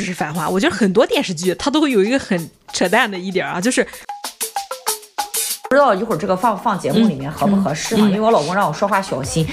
[0.00, 3.86] 只是《繁花》，我觉得很多电视剧它都会有一个很扯淡的一点啊，就是
[5.68, 8.06] 不知道一会儿这个放放节目里面合不合适嘛？
[8.06, 9.46] 因为我老公让我说话小心，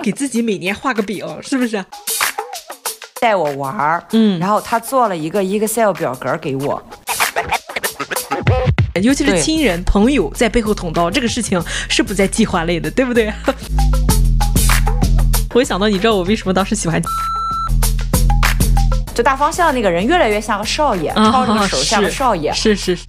[0.00, 1.84] 给自己每年画个饼，是不是？
[3.20, 6.80] 带我玩儿，嗯，然后他做了一个 Excel 表格给我，
[9.02, 13.32] 尤其是亲人朋友在背后捅刀，这个事情是不在计划内的，对不对？
[15.52, 17.02] 我想到，你知道我为什么当时喜欢？
[19.16, 23.06] 就大方向那个人越来越像个少爷，抄着手像个少爷，是是是。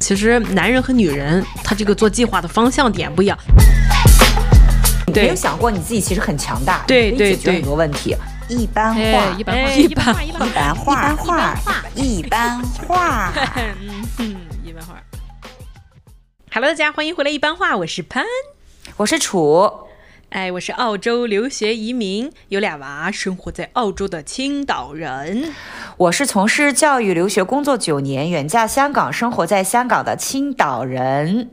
[0.00, 3.38] 其实男人和女人他这个做计划的方向点不一样。
[5.06, 8.16] 你没有想过你自己其实很强大，对对对，可以解决很多问题。
[8.48, 9.00] 一般化，
[9.36, 11.54] 一般化，一般化，一般化，
[11.94, 13.32] 一般化。
[13.54, 14.94] 嗯 嗯，一般化。
[16.50, 18.24] Hello，大家欢迎回来，一般化，我是潘，
[18.96, 19.87] 我是楚。
[20.30, 25.54] 哎，我是澳洲留学移民，有俩娃，生活在澳洲的青岛人。
[25.96, 31.48] 我是从事教育留学工作九年，远嫁香港，生活在香港的青岛人。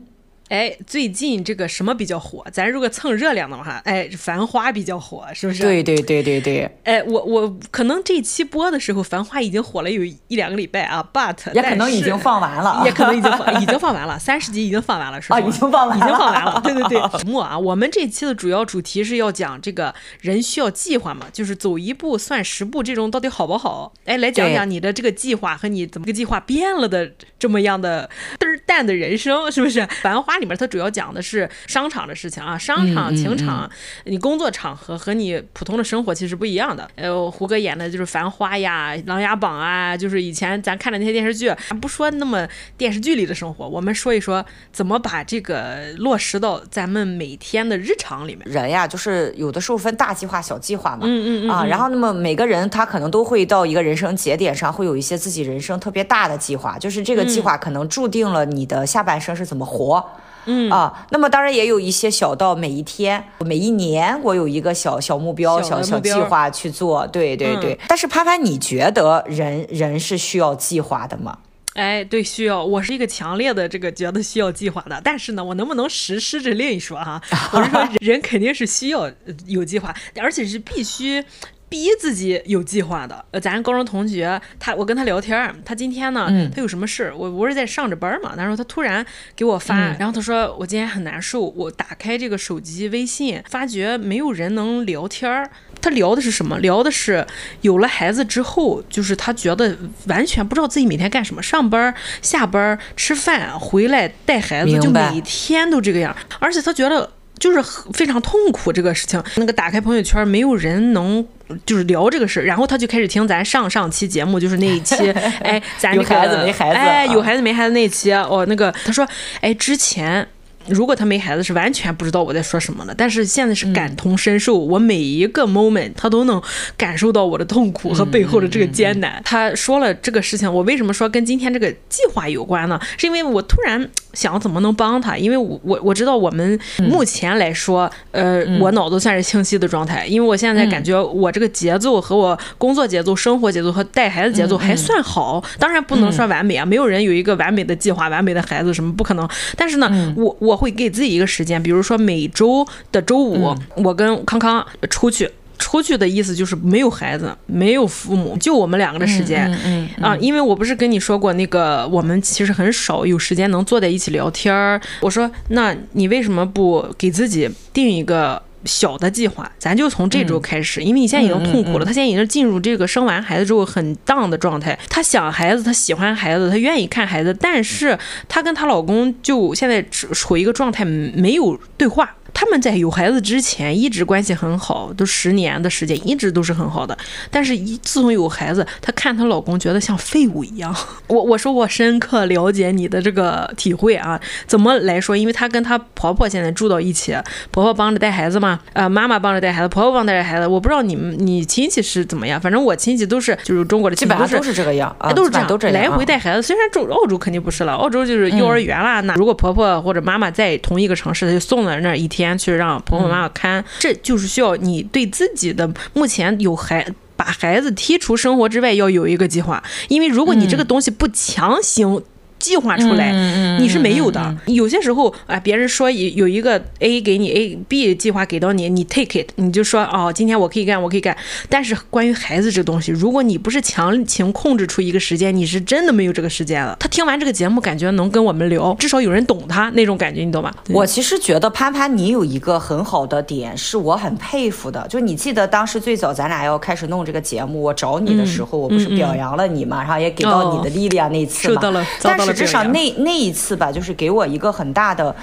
[0.48, 2.44] 哎，最近这个什么比较火？
[2.52, 5.62] 咱如果蹭热量的话，哎，繁花比较火，是不是？
[5.62, 6.70] 对对对对对。
[6.84, 15.36] 哎，我我可能这期播的时候，繁花已经火了有一两个礼拜啊，but 也可能已经放完了，也可能已经放已经放完了， 三十集已经放完了，是吧？
[15.36, 16.60] 啊，已经放完了，已经放完了。
[16.62, 17.18] 对对对。
[17.18, 23.92] 节目啊，我们这期的主要主题是要讲这个人需要计划嘛，就是走一步算十步，这种到底好不好？
[24.04, 28.08] 哎，来讲讲你的这个计划和你怎么个计划变了的这么样的
[28.38, 29.84] 嘚儿淡的人生，是不是？
[30.02, 33.70] 繁花里面它主要讲的是商场的事情啊，商场、情场，
[34.04, 36.88] 你工作场合和你普通的生活其实不一样的。
[36.96, 41.52] 呃，胡歌演的就是《繁花》呀，《琅琊榜》啊，就是以前咱看的那些电视剧。
[41.68, 48.46] 咱不说那么电视剧里的生活，我们说一说怎么把这个落实到咱们每天的日常里面。
[48.46, 51.00] 人呀，就是有的时候分大计划、小计划嘛。
[51.04, 51.50] 嗯嗯嗯。
[51.50, 59.96] 啊，然后那么每个人他可能都会到一个人生节点上，会有一些自己人生特别大的计划，就是这个计划可能注定了你的下半生是怎么活。
[59.96, 60.22] 嗯
[60.70, 67.06] 啊，那么当然也有一些小到每一天、每一年，我有一个小小目标、小小计划去做。
[67.08, 67.72] 对对对。
[67.74, 71.38] 嗯、但是潘潘，你觉得人人是需要计划的吗？
[71.74, 72.64] 哎，对，需要。
[72.64, 74.98] 我是一个强烈的这个觉得需要计划的。
[75.04, 77.20] 但是呢，我能不能实施这另一说哈。
[77.52, 79.10] 我是说，人肯定是需要
[79.46, 81.22] 有计划，而且是必须。
[81.68, 87.12] 逼自己有计划的，呃，咱高中同学，他我跟他聊天，他今天呢，嗯、他有什么事？
[87.16, 89.04] 我不是在上着班嘛，然后他突然
[89.34, 95.50] 给我发，嗯、然后他说我今天很难受，我打开这个手机微信，发觉没有人能聊天。
[95.82, 96.58] 他聊的是什么？
[96.60, 97.24] 聊的是
[97.60, 99.76] 有了孩子之后，就是他觉得
[100.06, 107.10] 完全不知道自己每天干什么，上班、下班、吃饭、回来带孩子，就每天都这个样，而且他觉得。
[107.38, 111.24] 就是非常痛苦这个事情，那个打开朋友圈，没有人能
[111.64, 114.94] 就是聊这个事，然后他就开始听咱上上期节目，就是那一期，
[115.42, 119.06] 哎，咱那个有孩子没孩子，哎，有孩子没孩子那一期，哦，那个他说，
[119.40, 120.26] 哎，之前。
[120.68, 122.92] 如果他没孩子，是完全不知道我在说什么的。
[122.92, 126.42] 但是现在是感同身受，嗯、我每一个 moment 他都能
[126.76, 129.12] 感受到我的痛苦和背后的这个艰难。
[129.12, 132.80] 嗯嗯嗯、他说了这个事情，我为什么说跟今天这个计划有关呢？
[132.98, 149.28] 是因为我突然想怎么能帮他，因为我我我知道我们目前来说，嗯、呃，我脑子算是清晰的状态，因为我现在感觉我这个节奏和我工作节奏、生活节奏和带孩子节奏还算好，当然不能说完美啊，没有人有一个完美的计划、完美的孩子什么不可能。
[149.56, 150.56] 但是呢，我我。
[150.56, 155.30] 会给自己一个时间，比如说每周的周五，嗯、我跟康康出去。
[155.58, 159.50] 出去的意思就是没有孩子，没有父母，就我们两个的时间。
[159.50, 164.80] 嗯，嗯，嗯啊，因为我不是跟你说过那个，我们其实很少有时间能坐在一起聊天儿。
[165.00, 168.42] 我说，那你为什么不给自己定一个？
[168.64, 171.84] 小的计划，咱就从这周开始，嗯、因为你现在已经痛苦了。
[171.84, 174.76] 嗯嗯嗯、他现在已经进入这个生完孩子之后很 down 的状态。
[174.88, 177.96] 他想孩子，他喜欢孩子，他愿意看孩子，但是
[178.28, 182.12] 她跟她老公就现在处于一个状态，没有对话。
[182.38, 186.96] 他们在有孩子之前一直关系很好，都十年的时间一直都是很好的。
[187.30, 190.76] 但是，一自从有孩子，她看她老公觉得像废物一样。
[191.08, 195.16] 我我说我深刻了解你的这个体会啊，怎么来说？
[195.16, 197.16] 因为她跟她婆婆现在住到一起，
[197.50, 200.46] 婆婆帮着带孩子嘛，呃，妈妈帮着带孩子，婆婆帮着带孩子。
[200.46, 206.42] 我不知道你们你亲戚是怎么样，反正我亲戚都是就是中国的亲戚基本上都是这个样，啊都是这样，都这样来回带孩子。
[206.42, 212.25] 虽然中澳洲肯定不是了，澳洲就是幼儿园啦，那如果婆婆或者妈妈在同一个城市，她就送到那儿一天。
[212.38, 222.02] 去让婆婆妈妈看，这就是需要你对自己的目前有孩把孩子剔除生活之外要有一个计划，因为如果你这个东西不强行
[222.38, 223.12] 计划出来，
[223.58, 224.36] 你是没有的。
[224.46, 231.16] 有些时候啊，别人说有有一个 A 给你 A B 计划给到你，你 take it，你就说哦，今天我可以干，我可以干。
[231.48, 236.76] 但是关于孩子这个东西，如果你不是强行控制出一个时间，你是真的没有这个时间了。
[236.78, 240.52] 他听完这个节目，感觉能跟我们聊，至少有人懂他那种感觉，你懂吗？
[240.68, 244.86] 我其实觉得潘潘你有一个很好的点，是我很佩服的。
[244.88, 251.54] 就你记得当时最早咱俩要开始弄这个节目，我找你的时候，嗯、我不是表扬了你嘛，嗯嗯、然后也给到你的力量那次嘛。
[251.54, 255.14] 受到了，但实质上那那一次吧，就是给我一个很大的。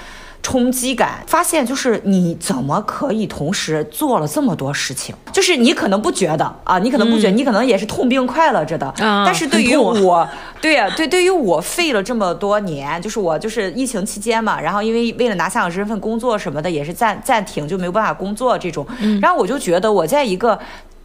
[0.46, 5.14] 冲击感，发现就是你怎么可以同时做了这么多事情？
[5.32, 8.86] 就是你可能不觉得啊，你可能不觉得，嗯、你可能也是痛并快乐着的。
[8.98, 10.28] 啊、但是对于我，
[10.60, 18.86] 对呀、啊，对，对于我废了这么多年，就是我就是疫情期间嘛，然后因为为了拿香港身份工作什么的，也是暂暂停，就没有办法工作这种。
[19.00, 20.58] 嗯、然后我就觉得我在一个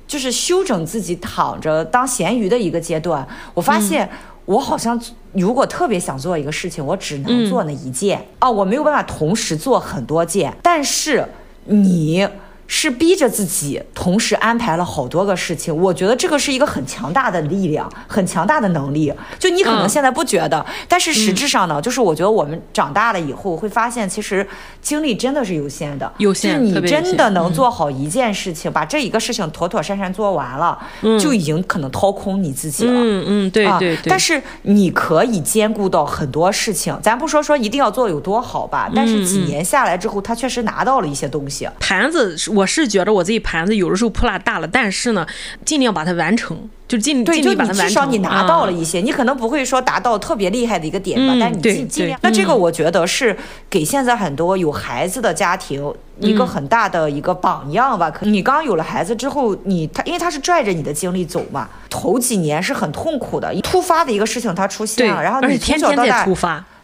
[0.06, 4.10] 就是休整自己躺着当咸鱼的一个阶段，我发现。
[4.50, 5.00] 嗯我好像
[5.34, 10.52] 如果特别想做一个事情，我只能做那一件啊，我没有办法同时做很多件。
[10.64, 11.24] 但是
[11.66, 12.28] 你。
[12.72, 19.12] 是逼着自己同时安排了好多个事情，我觉得这个是一个很强大的力量，很强大的能力。
[19.40, 24.48] 就你可能现在不觉得，嗯、但是实质上呢，嗯、就是我觉得我们长大了以后会发现，其实
[24.84, 26.10] 精力真的是有限的。
[26.20, 32.94] 有限，就是你真的能做好一件事情，嗯、把这一个事情妥妥善善做完了，嗯、就已经可能掏空你自己了。
[32.94, 33.96] 嗯嗯，对对对。
[33.96, 41.68] 啊、但是你可以兼顾到很多事情，咱不说说一定要做有多好吧，但是几年下来之后，他确实拿到了一些东西。
[41.80, 45.26] 盘子我是觉得我自己盘子有的时候铺拉大了，但是呢，
[45.66, 46.58] 尽量把它完成，
[46.88, 47.88] 就尽尽力把它完成。
[47.88, 52.20] 至少你拿到了一些，嗯、你可能不会说达到特别厉害的一个点吧，嗯、但是你尽尽量。
[52.24, 53.36] 那这个我觉得是
[53.70, 58.12] 给现在很多有孩子的家庭一个很大的一个榜样吧。
[58.22, 66.26] 你刚有了孩子之后，你他因为他是拽着你的精力走嘛，头几年是很痛苦的，突发的一个事情他出现了，然后你从小到大。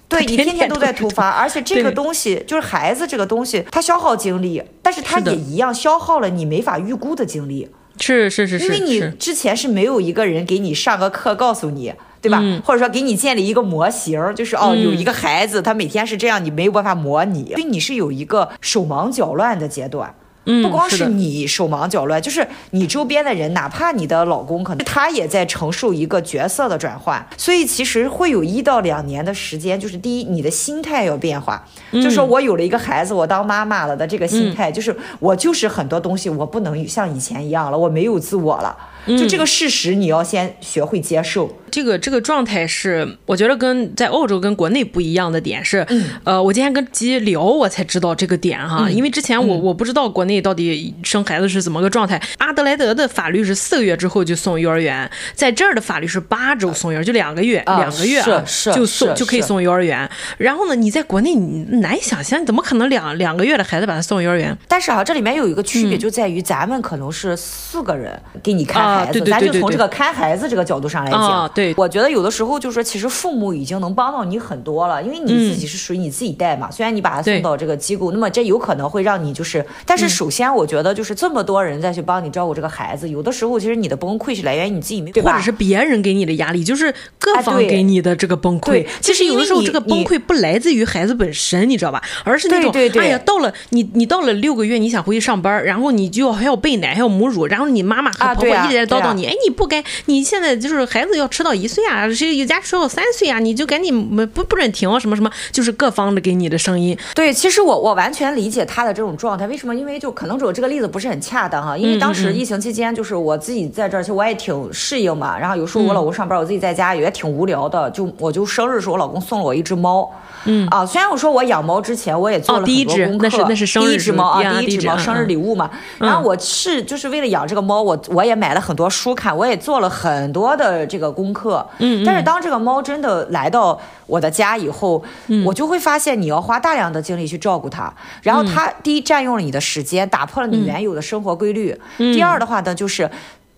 [0.08, 7.70] 对， 你天天都在突发，而且这个东西就是孩子这个东西，它消耗精力，但是它也一样消耗了你没法预估的精力。
[7.98, 12.44] 是是是是，因为你之前是没有一个人给你上个课告诉你，对吧？
[12.66, 20.14] 或者说给你建立一个模型，就是哦，有一个孩子他每天是这样，你没有办法模拟，所以你是有一个手忙脚乱的阶段。
[20.46, 29.80] 不光是你手忙脚乱，就是你周边的人，哪怕你的老公，可能他也在承受一个角色的转换，所以其实会有一到两年的时间。
[29.80, 38.76] 就是第一，你的心态要变化，就说我有了一个孩子，我当妈妈了的这个心态，就是我就是很多东西我不能像以前一样了，我没有自我了。
[39.08, 41.48] 就这个事实，你要先学会接受。
[41.48, 52.18] 嗯、这个这个状态是，我觉得跟在澳洲跟国内不一样的点是，嗯、呃，我今天跟鸡聊，我才知道这个点哈，嗯、因为之前我我不知道国内到底生孩子是怎么个状态。
[52.18, 58.44] 嗯、阿德莱德的法律是四个月之后就送幼儿园，在这儿的法律是八周送幼儿园，就两个月，两、啊、个月啊，
[58.74, 60.10] 就送就可以送幼儿园。
[60.38, 64.58] 然后呢，你在国内你难以想象，你怎么可能两两个月的孩子把他送幼儿园？
[64.68, 68.95] 但是啊，这里面有一个区别，就在于咱们可能是四个人给你看。
[69.00, 76.68] 孩子，对对对对，咱就从这个看孩子这个角度上来讲，啊、对，我觉得有的时候就是说，其实父母已经能帮到你很多了，因为你自己是属于你自己带嘛。
[76.70, 88.66] 嗯、虽然你把他送到这个机构，那么这有可能会让你就是，但是首先我觉得就是这么多人再去帮你照顾这个孩子，有的时候其实你的崩溃是来源于你自己没有，或者是别人给你的压力，就是各方给你的这个崩溃。
[88.72, 92.02] 对，其实有的时候这个崩溃不来自于孩子本身，你知道吧？
[92.24, 99.56] 而是那种，对对对哎呀，到了你你到了六个月，你想回去上班，然后你就要还要备奶，还要母乳，然后你妈妈和婆婆一直在叨叨你，哎你。
[99.56, 106.98] 不该，你现在就是孩子要吃到一岁啊，谁有家吃到三岁啊，你就赶紧不不准停什么什么，就是各方的给你的声音。
[107.16, 109.48] 对，其实我我完全理解他的这种状态。
[109.48, 109.74] 为什么？
[109.74, 115.40] 因为就可能我这个例子不是很恰当哈，因为当时疫情期间，就是我自己在这儿，其实我也挺适应嘛。
[115.40, 120.12] 然后有时候我老公上班，我自己在家也挺无聊的，就我就生日时候，我老公送了我一只猫。
[120.46, 125.70] 嗯啊，虽然我说我养猫之前我也做了很多功课，那是那是生日第一只猫啊，第一只猫生日礼物嘛。
[126.00, 131.68] 然后我是就是为了养这个猫，我我也买了很多书看，我也做了很多的这个功课。
[131.80, 135.04] 嗯，但是当这个猫真的来到我的家以后，
[135.46, 141.76] 我就会发现你要花大量的精力去照顾它，然后它第一占用了你的时间，打破了你原有的生活规律。
[141.98, 143.10] 第二的话呢，就是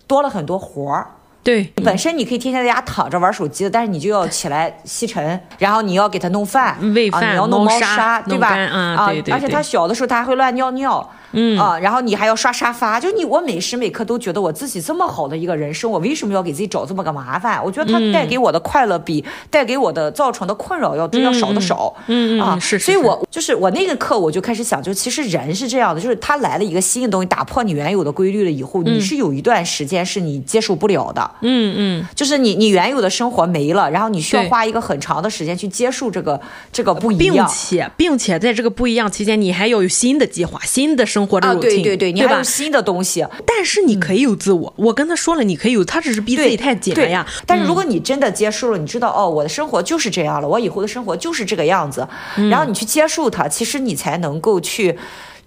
[0.06, 1.06] 多了很多活儿。
[1.48, 8.48] 对，本身你可以天天在家躺着玩手机的，但是你就要起来吸尘，然后你要给它弄饭、喂饭、啊，你要弄猫砂，对吧？
[8.48, 9.32] 啊，对对对。
[9.32, 17.62] 而且它小的时候它还会乱尿尿，嗯啊，然后你还要刷沙发，就你我每时每刻都觉得我自己这么好的一个人生，我为什么要给自己找这么个麻烦？
[17.62, 21.94] 我觉得它带给我的快乐比带给我的造成的困扰要要少的少。
[22.06, 31.30] 嗯啊，是，所以我就是我那个课我就开始想，就其实人是这样的，就是他来了一个新的东西，打破你原有的规律了以后，你是有一段时间是你接受不了的。
[31.42, 36.40] 嗯嗯，就是你你原有的生活没了，然后你需要花一个很长的时间去接受这个
[36.72, 43.26] 这个不一样，并且并且在这个不一样期间，你还要有新的计划、新的生活的 routine，啊，对对对，你还有新的东西。
[43.46, 47.26] 但是你可以有自我，我跟他说了，你可以有，他只是逼自己太紧了呀。
[47.46, 52.06] 但是如果你真的接受了，你知道哦，我的生活就是这样了，我以后的生活就是这个样子，
[52.50, 54.96] 然后你去接受它，其实你才能够去。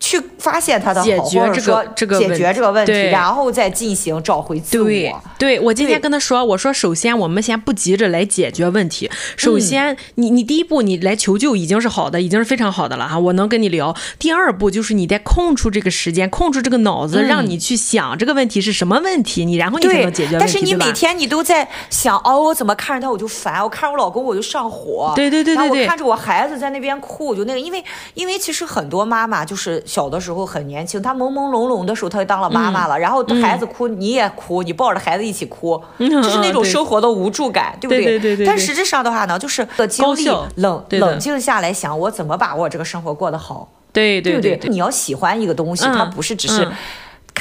[0.01, 4.85] 去发现他的好，解决这个这个解决这个问题，然后再进行找回自我。
[4.85, 13.95] 对，对我今天跟他说，我说首先我们先不急着来解决问题，首先你你第一步你来求救已经是好的，已经是非常好的了哈，我能跟你聊。
[14.17, 20.39] 第二步就是你得空出这个时间，空出这个脑子，让你去想这个问题是什么问题，你然后你才能解决问题。
[20.39, 27.83] 但是你每天你都在想哦，我怎么看着他我就烦，我看着我老公我就上火，对对对对对，我看着我孩子在那边哭我就那个，因为
[28.15, 29.83] 因为其实很多妈妈就是。
[29.91, 32.97] 小的时候很年轻，她朦朦胧胧的时候，她就当了妈妈了。
[32.97, 38.05] 嗯、然后孩子哭，嗯、你也哭，你抱着孩子一起哭，嗯、就是那种生活的无助感，对， 对不对？
[38.05, 43.67] 对对对对，但实质上的话呢，就是经历冷冷静下来想，我怎么把我这个生活过得好？
[43.91, 44.69] 对对对，对，对不对？
[44.69, 46.65] 你要喜欢一个东西，嗯、它不是只是。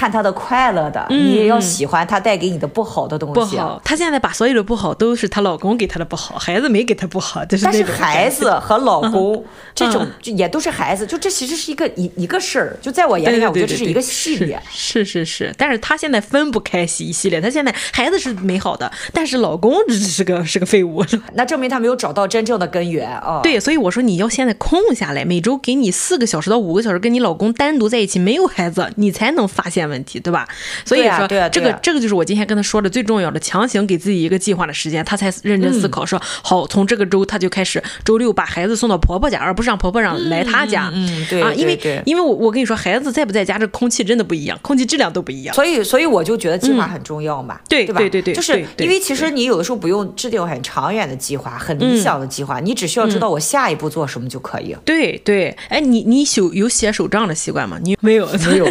[0.01, 3.35] 看他的快乐的，嗯、你也要喜欢他带给你的不好的东西。
[3.35, 7.67] 不好，她现在把所有的不好都是她老公给她的不好，孩子没给她不好，就是。
[7.67, 9.45] 但是孩子和老公、嗯、
[9.77, 12.75] 这种就也都是孩子，就这其实是一个一一个事儿。
[12.81, 14.59] 就在我眼里面，我觉得这是一个系列。
[14.71, 17.39] 是是是，但是她现在分不开一系列。
[17.39, 21.05] 她现在孩子是美好的，但是老公只是个是个废物。
[21.35, 23.41] 那证明她没有找到真正的根源啊。
[23.43, 30.47] 对，所以我说你要现在空下来，每周给你四个小时到五个小时，跟你老公单独在一起，没有孩子，你才能发现问题，对吧？
[30.85, 40.91] 所以说，这个这个就是我今天跟他说的最重要的，强行给自己一个计划的时间，他才认真思考说，好，从这个周他就开始，周六把孩子送到婆婆家，而不是让婆婆让来他家。
[40.95, 45.55] 嗯，对啊，因为因为我我跟你说，孩子在不在家，这空气真的不一样，空气质量都不一样。
[45.55, 47.99] 所以所以我就觉得计划很重要嘛，对对吧？
[47.99, 54.77] 对对对，就是因为其实你有的时候不用制定很长远的计划，很理想的计划，你只需要知道我下一步做什么就可以。
[54.85, 57.79] 对对，哎，你你有有写手账的习惯吗？
[57.83, 58.71] 你没有没有？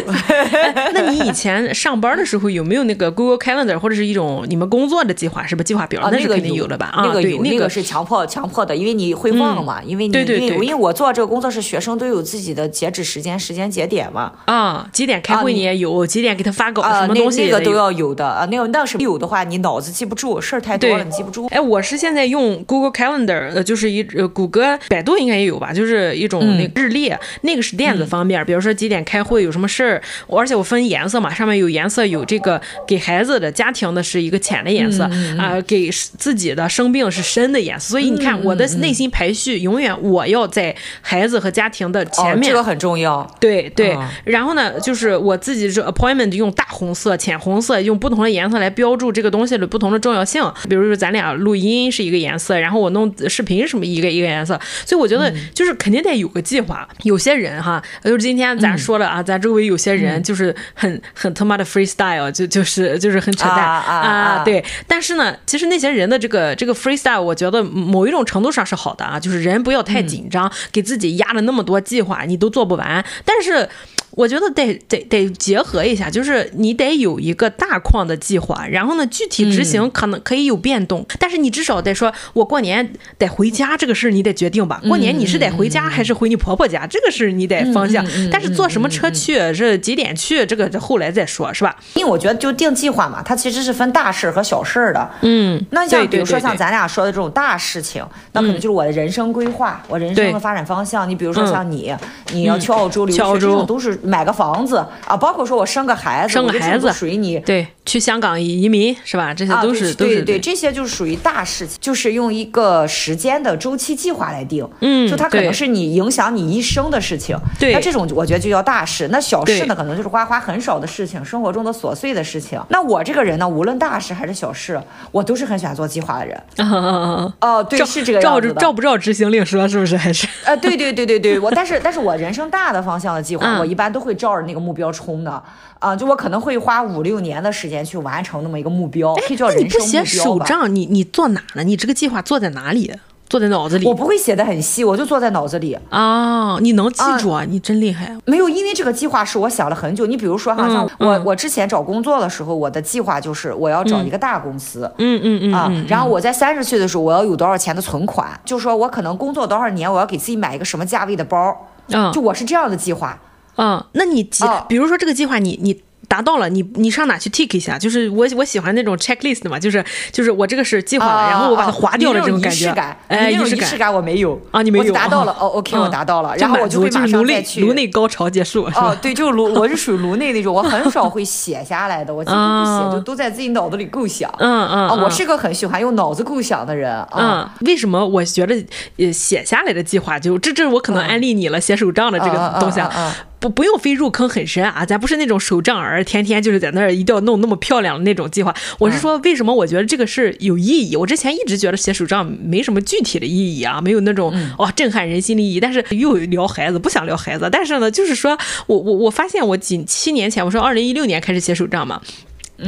[0.94, 6.08] 那你以前上班的时候有没有那个 Google Calendar 或者是一种你们工作的计划，是不计划表？
[6.10, 6.92] 那是肯定有的吧？
[6.96, 14.32] 那个有，那个是强迫强迫的，因为你会忘嘛，因为你因为因为我做这个工作是学生都有自己的截止时间、时间节点嘛。
[14.46, 18.46] 啊，几点开会你也有，几点给他发稿，什么东西那个都要有的啊。
[18.46, 21.46] 那个那是有的话，你脑子记不住，事儿太多了，你记不住。
[21.48, 27.12] 哎，我是现在用 Google Calendar，呃，就是一呃，谷歌、百度应该也有吧，就是一种那个日历，
[27.42, 32.60] 那个是电子方面，比如说几点开会，有什么事儿，而且我分颜色嘛，上面有颜色，有这个。
[32.86, 37.90] 给孩子的家庭的是一个浅的颜色啊、嗯呃，给自己的生病是深的颜色。
[37.90, 43.26] 所以你看，我的内心排序永远我要在孩子和家庭的前面，哦、这个很重要。
[43.38, 50.42] 对对、哦，然后呢，就是我自己这 appointment 用大红色、浅红色，用不同的颜色来标注这个东西的不同的重要性。
[50.68, 54.58] 比如说咱俩录音是一个颜色，然后我弄视频什么一个一个颜色。
[54.84, 56.88] 所以我觉得就是肯定得有个计划。
[57.04, 62.50] 有些人哈，就是今天咱说了啊，咱周围有些人就是很很他妈的 freestyle 就。
[62.50, 73.68] 就是就是很扯淡啊，啊，啊，对，但是呢，其实那些人的这个这个 freestyle，我觉得某一种程度上是好的啊，就是人不要太紧张，嗯、给自己压了那么多计划，你都做不完，但是。
[74.12, 84.80] 我觉得得得得结合一下，就是你得有一个大框的计划，然后呢，具体执行可能可以有变动，嗯、但是你至少得说，我过年得回家这个事儿你得决定吧。
[84.88, 88.04] 过年你是得回家还是回你婆婆家，嗯、这个是你得方向。
[88.16, 91.76] 嗯、但是坐什么车去，是、嗯、几点去，这个这后来再说，是吧？
[91.94, 95.08] 因为我觉得就定计划嘛，它其实是分大事和小事的。
[95.22, 101.08] 嗯，那像比如说像咱俩说的这种大事情，那可能就是我的人生规划，我人生的发展方向。
[101.08, 101.94] 你比如说像你，
[102.32, 103.99] 你要去澳洲留学，这种都是。
[104.02, 109.32] 买个房子啊，包括说我生个孩子，生个孩子属于你对，去香港移民是吧？
[109.34, 119.08] 这些都是、啊、对对对，这些就是属于大事情，就是用一个时间的周期计划来定，嗯，就它可能是你影响你一生的事情，对，那这种我觉得就叫大事。
[119.08, 122.60] 那小事呢，可能就是花花很少的事情，生活中的琐碎的事情。
[122.68, 124.80] 那我这个人呢，无论大事还是小事，
[125.10, 126.40] 我都是很喜欢做计划的人。
[127.40, 130.26] 哦、对，是这个样子照着照不照执行令说是不是还是？
[130.44, 135.42] 呃，对对对对对，我但是但是我人生大的方向的计划，嗯、我一般都会照着那个目标冲的
[135.78, 139.84] 啊，就我可能会花五六年的时间去完成那么一个目标，可以叫人生目标吧。
[139.86, 141.62] 你不写手账，你你做哪呢？
[141.62, 142.92] 你这个计划做在哪里？
[143.28, 143.86] 做在脑子里。
[143.86, 145.78] 我不会写的很细，我就做在脑子里。
[145.88, 147.44] 啊，你能记住啊？
[147.48, 148.12] 你真厉害。
[148.24, 150.04] 没有，因为这个计划是我想了很久。
[150.04, 154.90] 你比如说，好像我我之前找工作的时候，我的计划就是我要找一个大公司。
[154.98, 158.28] 嗯嗯嗯啊，然后我在三十岁的时候，我要有多少钱的存款？
[158.44, 161.56] 就说我可能工作多少年，我要给自己买一个什么价位的包。
[161.92, 163.16] 嗯，就我是这样的计划。
[163.56, 165.82] 嗯，那你计，比如说这个计划，你你。
[166.08, 167.78] 达到了，你你上哪去 tick 一下？
[167.78, 172.68] 就是我我喜欢那种 checklist 嘛，就是就是我这个是计划了，然后我把它划掉了这种感觉。
[173.06, 174.92] 哎，仪式感，仪式感我没有啊，你没有。
[174.92, 177.60] 达到了，哦，OK，我达到了，然后我就会马上再去。
[177.60, 178.64] 颅内高潮结束。
[178.74, 184.28] 哦，对，就是颅，我是属于颅内那种，我很少会写下来的，我几乎不写，就都在自己脑子里构想。
[184.40, 184.88] 嗯嗯。
[184.88, 187.06] 啊，我是个很喜欢用脑子构想的人。
[187.16, 187.48] 嗯。
[187.60, 188.56] 为什么我觉得
[188.96, 193.14] 呃写下来的计划就这这我可能安利你了写手账的这个东西啊。
[193.40, 198.54] 不不用非入坑很深啊，咱不是那种手账儿，天天就是在那儿一定要弄那么漂亮的那种计划。
[198.78, 200.94] 我是说，为什么我觉得这个是有意义？
[200.94, 205.58] 我之前一直觉得写手账没什么具体的意义啊，没有那种哇震撼人心的意义。
[205.58, 207.48] 但是又聊孩子，不想聊孩子。
[207.50, 212.02] 但是呢，就是说我我我发现我仅七年前，我说二零一六年开始写手账嘛。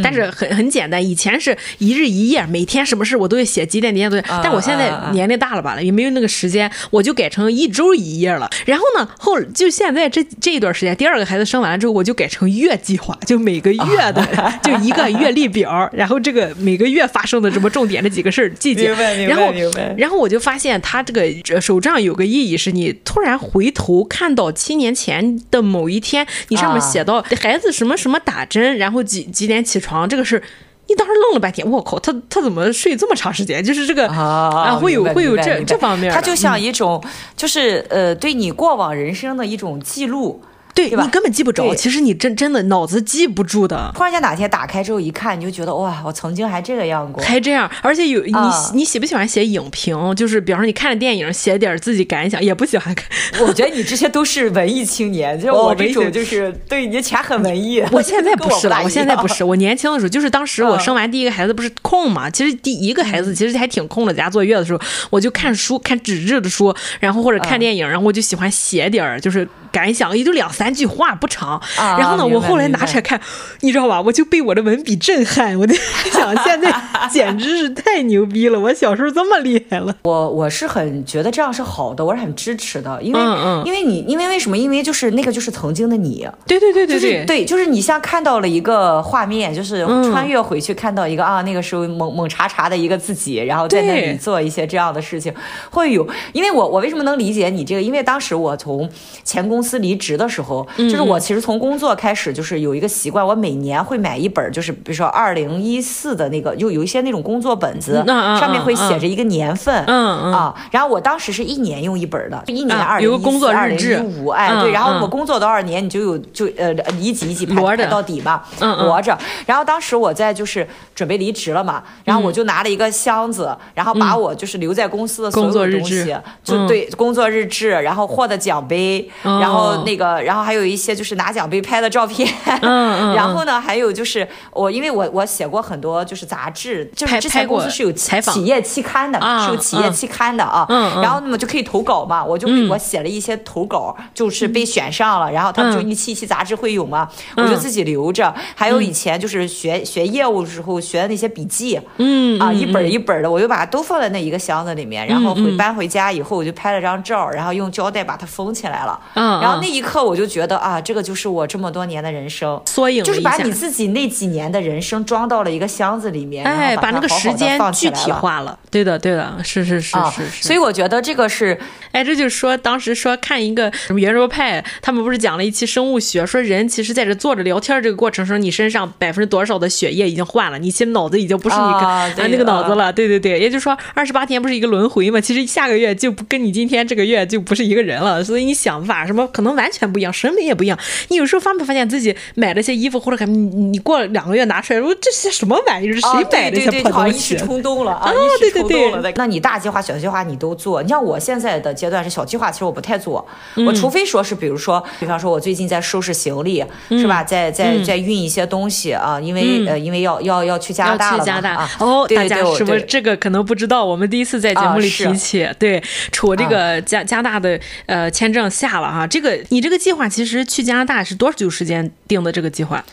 [0.03, 4.17] 但是很很简单，以前是一日一页，每天什么事我都会写几点几点都。
[4.43, 8.49] 但我现在年龄大了吧，也没有那个时间，我就改成一周一页了。
[8.65, 14.27] 然后呢，后就现在这这一段时间，第二个孩子生完了之后，我就改成月计划，就每个月的
[14.63, 18.85] 就一个月历表，然后这个每个月发生的什么重点的几个事儿记记。
[19.27, 19.53] 然后
[19.99, 29.82] 然后我就发现他这个手账有个意义是，你突然回头看到七年前的某一天，你上面写到孩子什么什么打针，然后几几点起。
[29.83, 30.43] 床这个事，
[30.87, 33.63] 你当时愣了半天，我靠，他他怎么睡这么长时间？
[33.63, 37.05] 就是这个啊，会有会有这这方面，他就像一种，
[37.37, 40.41] 就是呃，对你过往人生的一种记录。
[40.75, 43.91] 对，对你根本记不着，其实你真真的脑子记不住的。
[43.95, 47.71] 突然间哪天打开之后一看，你就觉得哇，我曾经还这个样过，还这样。
[47.83, 50.15] 而且有你、嗯、你喜不喜欢写影评？
[50.17, 53.07] 就是比方说你看了电影，写点自己感想，也不喜欢看。
[53.41, 57.83] 我觉得你这些都是文艺青年， 就是我这种就是对你全很文艺。
[57.91, 59.45] 我现在 不是了，我现在不是。
[59.45, 62.29] 我年轻的时候，就是当时我生完第一个孩子不是空嘛？
[62.29, 71.61] 嗯、其实第一个孩子其实还挺空的，在家坐月子的时候，我就看书，看纸质的书，然后或者看电影，然后我就喜欢写点就是感想，也就两三句话不长。
[71.79, 73.19] 然后呢，我后来拿出来看，
[73.61, 74.01] 你知道吧？
[74.03, 75.75] 我就被我的文笔震撼，我在
[76.13, 76.73] 想，现在
[77.11, 78.61] 简直是太牛逼了！
[78.61, 79.95] 我小时候这么厉害了。
[80.03, 83.21] 我我是很觉得这样是好的，我是很支持的，因为
[83.65, 84.59] 因为你因为为什么？
[84.59, 95.33] 因为就是那个就是曾经的你，对对对对对对，就是你像看到了一个画面，就是穿越回去看到一个啊，那个时候猛猛查查的一个自己，然后在那里做一些这样的事情，
[95.71, 96.07] 会有。
[96.33, 97.83] 因为我我为什么能理解你这个？
[97.83, 98.89] 因为当时我从
[99.25, 101.19] 前公司离职的时候，就是我。
[101.23, 110.33] 其实从工作开始就是有一个习惯，我每年会买一本，就是比如说二零一四的那个，就有一些那种工作本子，上面会写着一个年份，嗯嗯。
[110.33, 110.55] 啊。
[110.73, 114.73] 然后我当时是一年用一本的，就一年二零一四、二零一五，哎对。
[114.73, 119.17] 然后我工作多少年，你就有就呃一级一级排排到底嘛，活着。
[119.47, 131.13] 然后当时我在就是准备离职了嘛，然后我就拿了一个箱子，然后把我就是留在公司的所有东西，就对工作日志，然后获的奖杯，然后那个，然后还有一些就是。
[131.23, 132.27] 拿奖杯拍的照片，
[132.63, 161.03] 嗯、 然后呢，还有就是我，因为我我写过很多就是杂志，就是之前公司是有企业期刊的，是有企业期刊的啊，嗯嗯、然后那么就可以投稿嘛，我就我写了一些投稿，嗯、就是被选上了，然后他们就一期一期杂志会有嘛，嗯、我就自己留着，还有以前就是学学业务的时候学的那些笔记，嗯啊，一本一本的，我就把它都放在那一个箱子里面，然后回搬回家以后，我就拍了张照，然后用胶带把它封起来了，嗯，然后那一刻我就觉得啊，这个。
[161.03, 168.57] 就是我这么多年的人生缩影，就是把你自己那几年的人生装到了一个箱子里面，哎，把那个时间具体化了。
[168.71, 170.45] 对的，对的，是是是是是。
[170.45, 171.59] 所以我觉得这个是，
[171.91, 182.93] 哎，这就是说当时说看一个什么圆桌派，他们不是讲了一期生物学，说人其实在这坐着聊天这个过程中，你身上百分之多少的血液已经换了，你其实脑子已经不是你啊那个脑子了。
[182.93, 190.79] 对对对，也就是说二十八天不是一个轮回嘛，其实下个月就不跟你今天这个月就不是一个人了，所以你想法什么可能完全不一样，审美也不一样。
[191.09, 195.95] 你有时候发没发现自己买了些衣服，或者还你你过两个月拿出来，说这些什么玩意儿？
[195.95, 196.57] 谁买的？
[196.57, 197.35] 这些破东西？
[197.35, 198.13] 一时冲动了啊！
[198.39, 200.83] 对对对，那你大计划、小计划你都做？
[200.83, 203.27] 你像我现在的阶段是小计划，其实我不太做。
[203.67, 207.25] 我除非说是，比如说，比方说我最近在收拾行李，是吧？
[207.25, 211.69] 在在在运一些东西啊，因为呃，因为要要要去加拿大了嘛。
[211.79, 213.85] 哦，大家是不是这个可能不知道？
[213.85, 219.07] 我们第一次在节目里提起，对，处这个加加拿大的呃签证下了哈。
[219.07, 222.85] 这个你这个计划其实去加拿大是多久时间定的这个计划？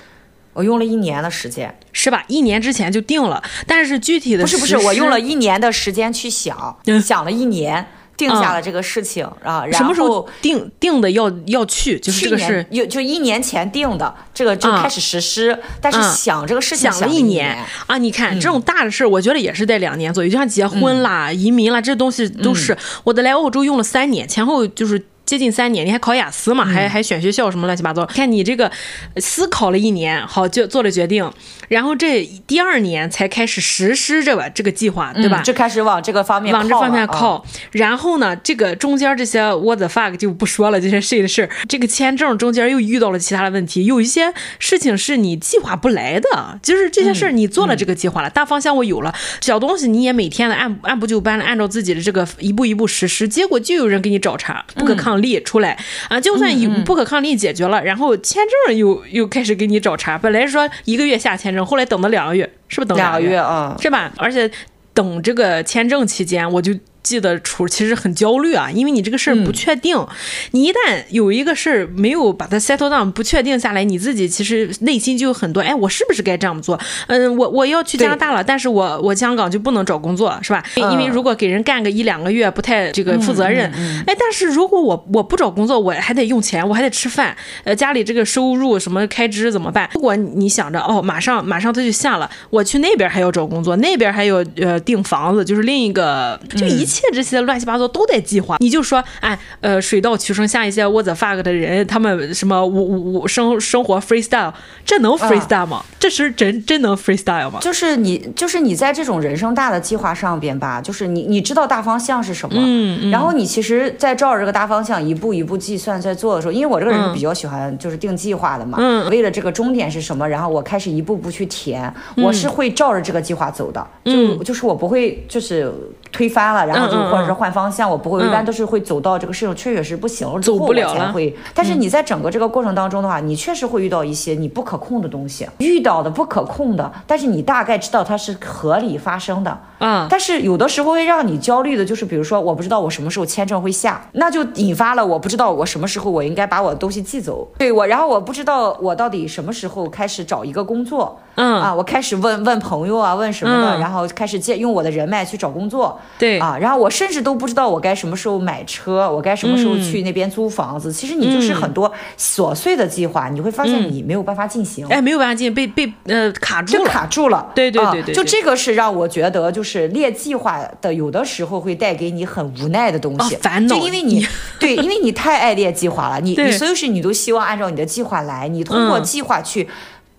[0.54, 2.24] 我用了一年的时间，是吧？
[2.28, 7.86] 一年之前就定了，但是具体的不是不是，我用了一年的时间去想，想了一年。
[8.18, 11.98] 定下了这个事情啊，然后什么时候定定的要要去？
[11.98, 15.58] 就是这个是有就一年前定的，这个就开始实施。
[15.80, 22.78] 但是想这个事情想了一年啊，你看这种大的事儿，我觉得也是在两年左右，就像结婚啦、移民啦，这东西都是。
[23.06, 25.02] 我的来欧洲用了三年，前后就是。
[25.30, 26.66] 接近三年，你还考雅思嘛？
[26.66, 28.04] 还还选学校什么乱七八糟。
[28.08, 28.72] 看你这个
[29.18, 31.32] 思考了一年，好就做了决定，
[31.68, 35.44] 然后这第二年才开始实施这个这个计划，对吧？
[35.44, 37.46] 就开始往这个方面往这方面靠。
[37.74, 41.48] 然后呢，这个中间这些 what the fuck 就不说了，这些事的事。
[41.68, 55.78] 这个签证中间又遇到了其他的问题，有一些事情是你计划不来的，就是这些事儿你做了这个计划了，大方向我有了，小东西你也每天的按按部就班的按照自己的这个一步一步实施，结果就有人给你找茬，不可抗力出来
[56.08, 56.20] 啊！
[56.20, 60.18] 就算以不可抗力解决了，然后签证又又开始给你找茬。
[60.18, 63.76] 本来说一个月下签证，后来等了两个月，是不是等两个月啊？
[63.80, 64.12] 是吧？
[64.18, 64.50] 而且
[64.94, 66.74] 等这个签证期间，我就。
[67.02, 70.08] 记得出其实很焦虑啊，因为你这个事儿不确定，嗯、
[70.52, 76.78] 你一旦有一个事儿没有把它 settle down，不确定下来，你自己其实内心就有很多，哎，我是不是该这样做？
[77.08, 80.62] 嗯，我我要去加拿大了，但是我我香港就不能找工作，是吧？
[80.76, 89.90] 嗯、因为如果给人干个一两个月不太这个负责任，嗯嗯、哎，但是如果我我不找工作，我还得用钱，我还得吃饭，呃，家里这个收入什么开支怎么办？
[89.94, 96.90] 如果你想着哦，马上马上他就下了，我去那边还要找工作，那边还有呃订房子，就是另一个就一。
[96.90, 104.54] 一切这些乱七八糟都得计划，你就说，哎，呃，水到渠成，像一些 what the fuck 的人，他们什么我我我生生活 freestyle，
[104.86, 105.84] 这能 freestyle 吗？
[105.84, 107.60] 嗯、这是真真能 freestyle 吗？
[107.62, 113.12] 就是你，就是你在这种人生大的计划上边吧，就是你你知道大方向是什么，嗯，嗯。
[113.12, 125.72] 然后你其实，在照着这个大方向一步一步计算在做的时候，因为我这个人是比较喜欢就是定计划的嘛，嗯，为了这个终点是什么，然后我开始一步步去填，嗯、我是会照着这个计划走的，嗯，就就是我不会就是
[126.12, 131.36] 推翻了，然后就或者是换方向，我不会，一般都是会走到这个事情确确实是不行了之后，我才会。
[131.54, 139.60] 但是你在整个这个过程当中的话，你确实会遇到一些你不可控的东西，遇到的不可控的，但是你大概知道它是合理发生的。
[139.80, 140.08] 嗯。
[140.10, 147.48] 但是有的时候会让你焦虑的，就是比如说我不知道我什么时候签证会下，那就引发了我不知道我什么时候我应该把我的东西寄走。
[147.58, 151.20] 对我，然后我不知道我到底什么时候开始找一个工作。
[151.40, 151.62] 嗯。
[151.62, 156.00] 啊，我开始问问朋友啊，问什么的，然后开始借用我的人脉去找工作。
[156.18, 156.38] 对。
[156.40, 160.90] 啊，然后我甚至都不知道我该什么时候买车，我该什么时候去那边租房子。
[160.90, 164.86] 嗯、其实你就是很多琐碎的计划，嗯、你会发现你没有办法进行。
[164.88, 167.52] 哎，没有办法进行，被被呃卡住了，就卡住了。
[167.56, 173.76] 对对对对，就这个是让我觉得，就是列计划的有的时候会带给你很无奈的东西，哦、烦恼。
[173.76, 174.26] 就因为你
[174.60, 179.68] 对，因为你太爱列计划了，你你所有事你都希望按照你的计划来，你通过计划去。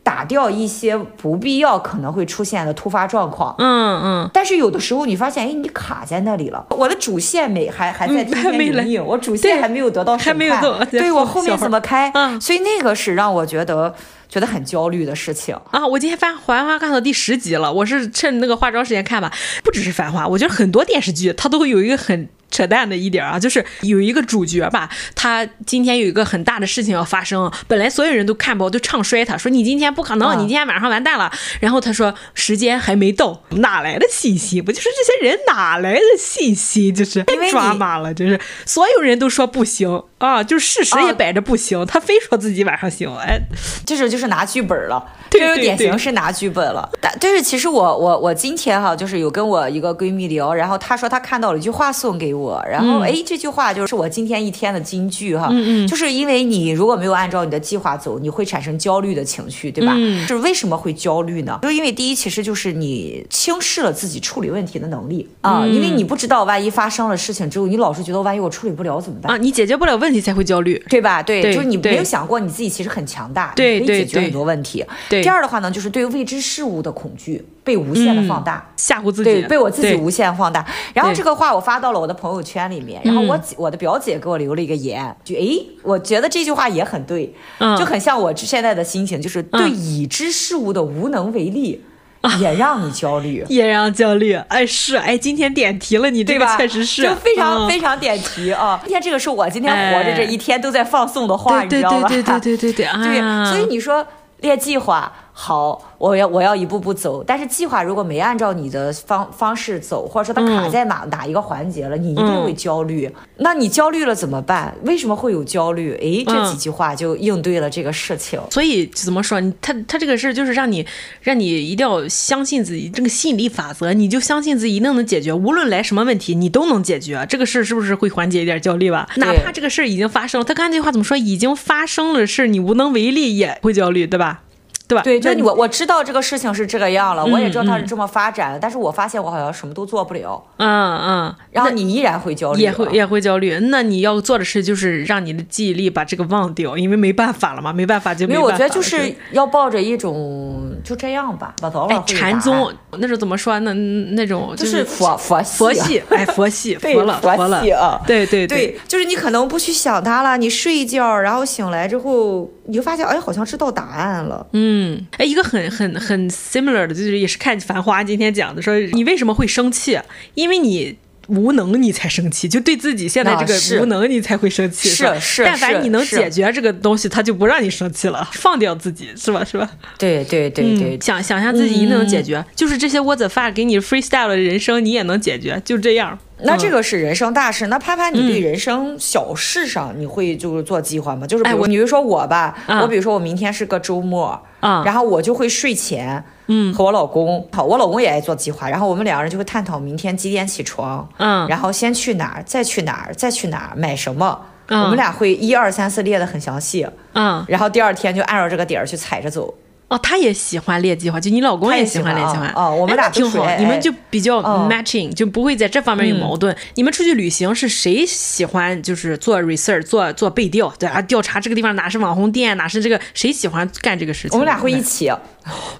[0.02, 12.10] 打掉一些不必要可能会出现的突发状况，嗯嗯，但是有的时候你发现，哎，你卡在那里了，我的主线没还还在 天天营运，我主线还没有得到审判，对我后面怎么开？
[12.14, 13.94] 嗯，所以那个是让我觉得
[14.28, 15.86] 觉得很焦虑的事情啊。
[15.86, 19.30] 我今天翻《繁花》看到第十集了，我是趁那个化妆时间看吧，
[19.62, 22.28] 不只是《繁花》，我觉得很多电视剧它都会有一个很。
[22.50, 31.32] 扯淡的一点啊，就是有一个主角吧，他今天有一个很大的事情要发生，本来所有人都看不好，都唱衰他，说你今天不可能，你今天晚上完蛋了。
[31.60, 34.60] 然后他说时间还没到，哪来的信息？
[34.60, 36.92] 不就是这些人哪来的信息？
[36.92, 43.40] 就是太抓马了，就是所有人都说不行啊，就是事实也摆着不行，他非说自己晚上行，哎，
[43.86, 46.88] 这是就是拿剧本了，这就典型是拿剧本了。
[47.00, 52.62] 但但是其实我我我今天哈，就是有跟我一个闺蜜聊，然后她说她看到了一句话送给我。
[52.70, 59.94] 然后哎，这句话就是我今天一天的金句哈，嗯嗯， 就是因为你如果没有按照你的计划走，你会产生焦虑的情绪，对吧？
[59.96, 61.58] 嗯，是为什么会焦虑呢？
[61.62, 69.36] 就因为第一，其实就是你轻视了自己处理问题的能力啊，因为你不知道万一发生了事情之后，你老是觉得万一我处理不了怎么办啊？
[69.38, 71.22] 你解决不了问题才会焦虑，对吧？
[71.22, 74.84] 对，就是你没有想过你自己其实很强大，对，可以解决很多问题。
[75.08, 80.66] 对，第二的话呢，就是对未知事物的恐惧被无限的放大，吓唬自己，对，被我自己无限放大。
[80.92, 82.40] 然后这个话我发到了我的朋友。
[82.42, 91.89] 圈里面，然后我我的表姐给我留了一个言，就诶，我觉得这句话也很对，嗯、就很像我现在的心情，就是对已知事物的无能为力，嗯、
[92.38, 94.34] 也让你焦虑， 也让焦虑。
[94.48, 98.78] 哎，是哎，今天点题了，你这个确实是，就非常、嗯、非常点题啊。
[98.84, 102.08] 今天这个是我今天活着这一天都在放送的话，哎、你知道吧？
[102.08, 104.06] 对对对对对对对，对，对，所以你说
[104.40, 105.12] 列计划。
[105.42, 113.06] 好，我要我要一步步走，但是计划如果没按照你的方方式走，或者说它卡在哪、嗯、哪一个环节了，你一定会焦虑。
[113.06, 114.76] 嗯、那你焦虑了怎么办？
[114.84, 115.94] 为什么会有焦虑？
[115.94, 118.38] 诶，这几句话就应对了这个事情。
[118.50, 119.40] 所以怎么说？
[119.62, 120.86] 他他这个事就是让你
[121.22, 127.24] 让你一定要相信自己，这个吸引力法则，你就相信自己一定能解决，无论来什么问题，你都能解决。
[127.30, 129.08] 这个事是不是会缓解一点焦虑吧？
[129.16, 131.16] 哪怕这个事已经发生了，他刚才那句话怎么说？
[131.16, 134.42] 已经发生了事，你无能为力也会焦虑，对吧？
[134.90, 135.02] 对吧？
[135.04, 140.42] 对，就你我我知道这个事情是这个样了，嗯、我也知道它是这么发展，嗯、但是我发现我好像什么都做不了。
[140.56, 143.56] 嗯嗯，然后你依然会焦虑，也会也会焦虑。
[143.70, 148.48] 那你要做的事就是让你的记忆力把这个忘掉，因为没办法了嘛，没办法就没办法。
[148.48, 152.32] 因为我觉得就是要抱着一种就这样吧，把早晚会有答案。
[152.32, 153.72] 禅宗那是怎么说呢？
[153.72, 158.00] 那种就是佛佛系佛系，哎，佛系 佛了佛了啊！
[158.06, 164.46] 对对对，就是你可能不去想它了，你睡一觉，然后醒来之后你就发现，哎，好像知道答案了。
[164.52, 164.79] 嗯，
[165.16, 165.60] 哎，一个很。
[165.60, 169.98] 很很很 similar 的，就是也是看《繁花》今天讲的，说你为什么会生气？
[170.34, 170.96] 因为你
[171.28, 174.88] 无能，你才生气，就对自己现在这个无能，你才会生气。
[174.88, 179.44] 是是，但凡你能解决这个东西，他就不让你生气了，放掉自己，是吧？
[179.44, 179.70] 是吧？
[179.98, 186.18] 对对对对，嗯、想想象自己一定能解决，嗯、就是这些 what the fuck 给你 freestyle 的人生，你也能解决，就这样。
[186.44, 191.26] 那这个是人生大事，那潘潘，你对人生小事上你会就是做计划吗？
[191.26, 209.52] 就是比如，你比如说我吧，我比如说我明天是个周末，然后我就会睡前，嗯，和我老公，好，我老公也爱做计划，然后我们两个人就会探讨明天几点起床，嗯，然后先去哪儿，再去哪儿，再去哪儿买什么，我们俩会一二三四列的很详细，嗯，然后第二天就按照这个点儿去踩着走。
[209.90, 212.52] 哦，他也喜欢列计划，就你老公也喜欢列计划。
[212.54, 216.56] 哦，我们俩挺好，你们就比较 matching，就不会在这方面有矛盾。
[216.76, 224.30] 你们出去旅行是谁喜欢就是做 research，做做背调，对啊，调查这个地方哪是网红店，哪是这个，谁喜欢干这个事情？
[224.32, 225.12] 我们俩会一起，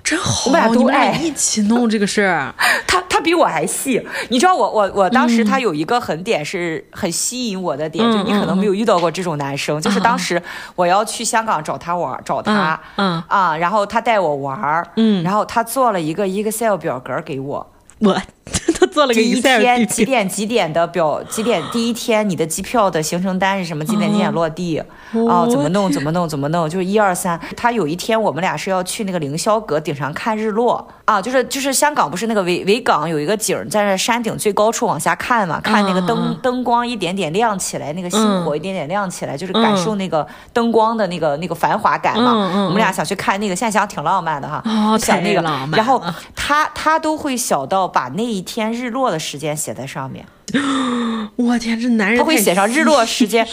[0.03, 2.53] 真好，我们俩都爱一起弄这个事儿。
[2.89, 10.43] 他他比我还细，你知道我我我当时他有一个很点是很吸引我的点，就你可能没有遇到过这种男生，就是当时
[10.75, 14.00] 我要去香港找他玩，找他，嗯啊，然后他。
[14.01, 17.67] 带我玩儿，嗯，然后他做了一个 Excel 表格给我，
[17.99, 18.17] 我
[18.79, 23.85] 他做了个第一天几点几点的表，几点第一天你的机票的行程单是什么？
[23.85, 24.79] 几点几点落地？
[24.79, 25.91] 啊、哦，怎么弄？
[25.91, 26.29] 怎么弄？
[26.29, 26.69] 怎么弄？
[26.69, 27.39] 就是一二三。
[27.57, 42.65] 他有一天我们俩是要去那个凌霄阁顶上看日落啊，就是就是香港不是那个维维港有一个景，在那山顶最高处往下看嘛，看那个灯灯光一点点亮起来，那个星火一点点亮起来，就是感受那个灯光的那个那个繁华感嘛。
[42.65, 44.63] 我们俩想去看那个，现在想挺浪漫的哈，
[44.99, 46.03] 想那个，然后
[46.37, 50.25] 他他都会小到把那一一天日落的时间写在上面。
[51.37, 53.47] 我天，这男人他会写上日落时间，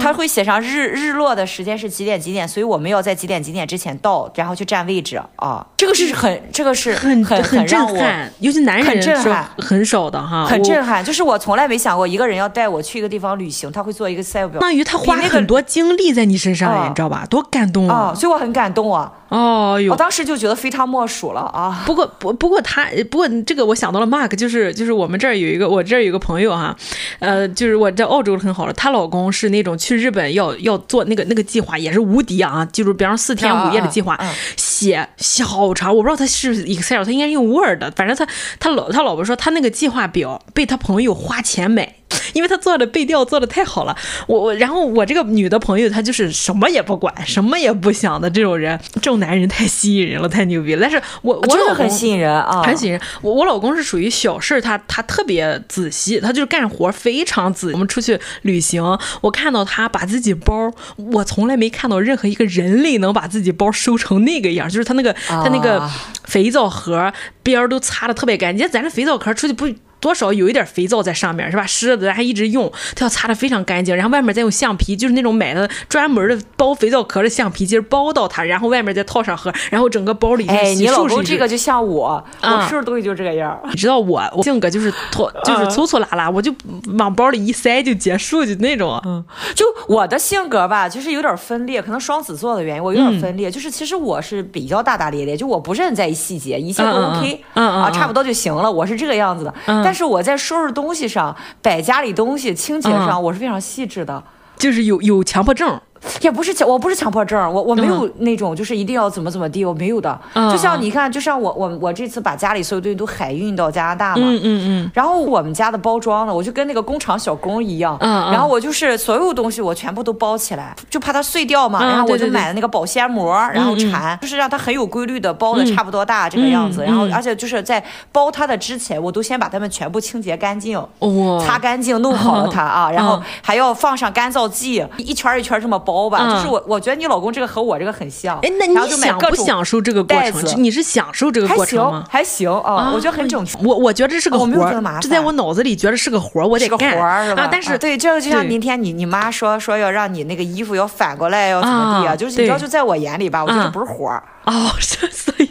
[0.00, 5.66] 他会写上日日落的时间是几点几点，所以我们要在几点几点之前到，然后去占位置啊。
[5.76, 11.04] 这个是很，这个是很很很震撼，尤其男人很震撼，很少的哈，很震撼。
[11.04, 17.26] 就是我从来没想过一个人要带我去一个地方旅行，他会做一个 Excel 表，相当于他花很多精力在你身上，你知道吧？
[17.28, 18.14] 多感动啊！
[18.14, 19.12] 所以我很感动啊。
[19.28, 21.82] 哦哟，我当时就觉得非他莫属了啊。
[21.84, 26.76] 不过不不过他不过这个我想到了 Mark，就是就是我们这儿有一个我这儿有个朋友哈。
[27.20, 34.18] 呃，就是我在澳洲很好了，她老公是那种去日本要要做那个那个计划也是无敌啊，就是比方说四天五夜的计划，
[34.56, 38.26] 写写好长，我不知道他是 Excel，他应该用 Word，反正他
[38.58, 41.94] 他老他老婆说他那个计划表被他朋友花钱买。
[42.36, 43.96] 因为他做的背调做的太好了，
[44.26, 50.82] 我我然后我这个女的朋友她就是什么也不管，什么也不想的这种人，这种男人太吸引人了，太牛逼了。
[50.82, 53.00] 但是我我老公很吸引人啊，很吸引人。
[53.22, 57.72] 我我老公是属于小事他他特别仔细，他就是干活非常仔细。
[57.72, 58.82] 我们出去旅行，
[59.22, 60.70] 我看到他把自己包，
[61.12, 65.90] 我从来没看到任何一个人类能把自己包收成那个样，就是他那个他那个
[66.24, 67.10] 肥皂盒
[67.42, 68.68] 边儿都擦的特别干净。
[68.68, 69.66] 咱这肥皂壳出去不。
[70.06, 71.66] 多少有一点肥皂在上面是吧？
[71.66, 73.96] 湿的，咱还一直用，它要擦的非常干净。
[73.96, 80.46] 然后外面再用橡皮，就是那种买的专门的包肥皂壳的橡皮筋包到它，然后外面再套上盒，然后整个包里。
[80.46, 83.60] 哎，你老公这个就像我，我收拾东西就这个样。
[83.64, 86.54] 你知道我，我性格就是拖，就是粗粗拉拉，我就
[86.98, 89.02] 往包里一塞就结束，就那种。
[89.04, 89.24] 嗯，
[89.56, 93.50] 就我的性格吧，就是有点分裂，可能双子座的原因，我有点分裂。
[93.50, 99.52] 就是其实我是比较大大咧咧，就我不是很在意细节，一切都 OK，啊，差不多就行了，我是这个样子的。
[99.66, 104.22] 但是我在收拾东西上，摆家里东西、清洁上，我是非常细致的，
[104.56, 105.80] 就是有有强迫症。
[106.20, 110.18] 也不是强，我不是强迫症，我我没有那种就是一定要怎么怎么地，我没有的。
[110.34, 114.90] 嗯、就像你看，就像我我我这次把家里所有东西都海运到加拿大嘛，嗯嗯嗯。
[114.94, 118.30] 然后我们家的包装呢，我就跟那个工厂小工一样，嗯。
[118.32, 121.78] 然后我就是所有东西我全部都包起来，就怕它碎掉嘛。
[121.82, 126.82] 嗯、然后我就买了那个保鲜膜，嗯、然后缠，就是让它很有规律的包的差不多大这个样子。
[126.82, 136.30] 嗯、然后而且就是在包它的之前，我都先把它们全部清洁干净，哦、擦干净，弄好了它啊，然后还要放上干燥剂，一圈一圈这么包吧。
[136.30, 138.38] 就是我我觉得你老公这个和我这个很像。
[138.42, 140.62] 哎，那你享不享受这个过程？
[140.62, 142.04] 你是享受这个过程吗？
[142.10, 143.56] 还行啊，我觉得很整齐。
[143.64, 146.78] 我我觉得这是个活儿，这在我脑子里觉得是个活儿，我得干。
[146.90, 147.48] 是个活儿是吧？
[147.50, 152.14] 但是对，这个就像明天你你妈说说要让你那个衣服要反过来要怎么地啊？
[152.14, 154.22] 就是你知道，就在我眼里吧，我觉得不是活儿。
[154.44, 155.50] 哦， 所以。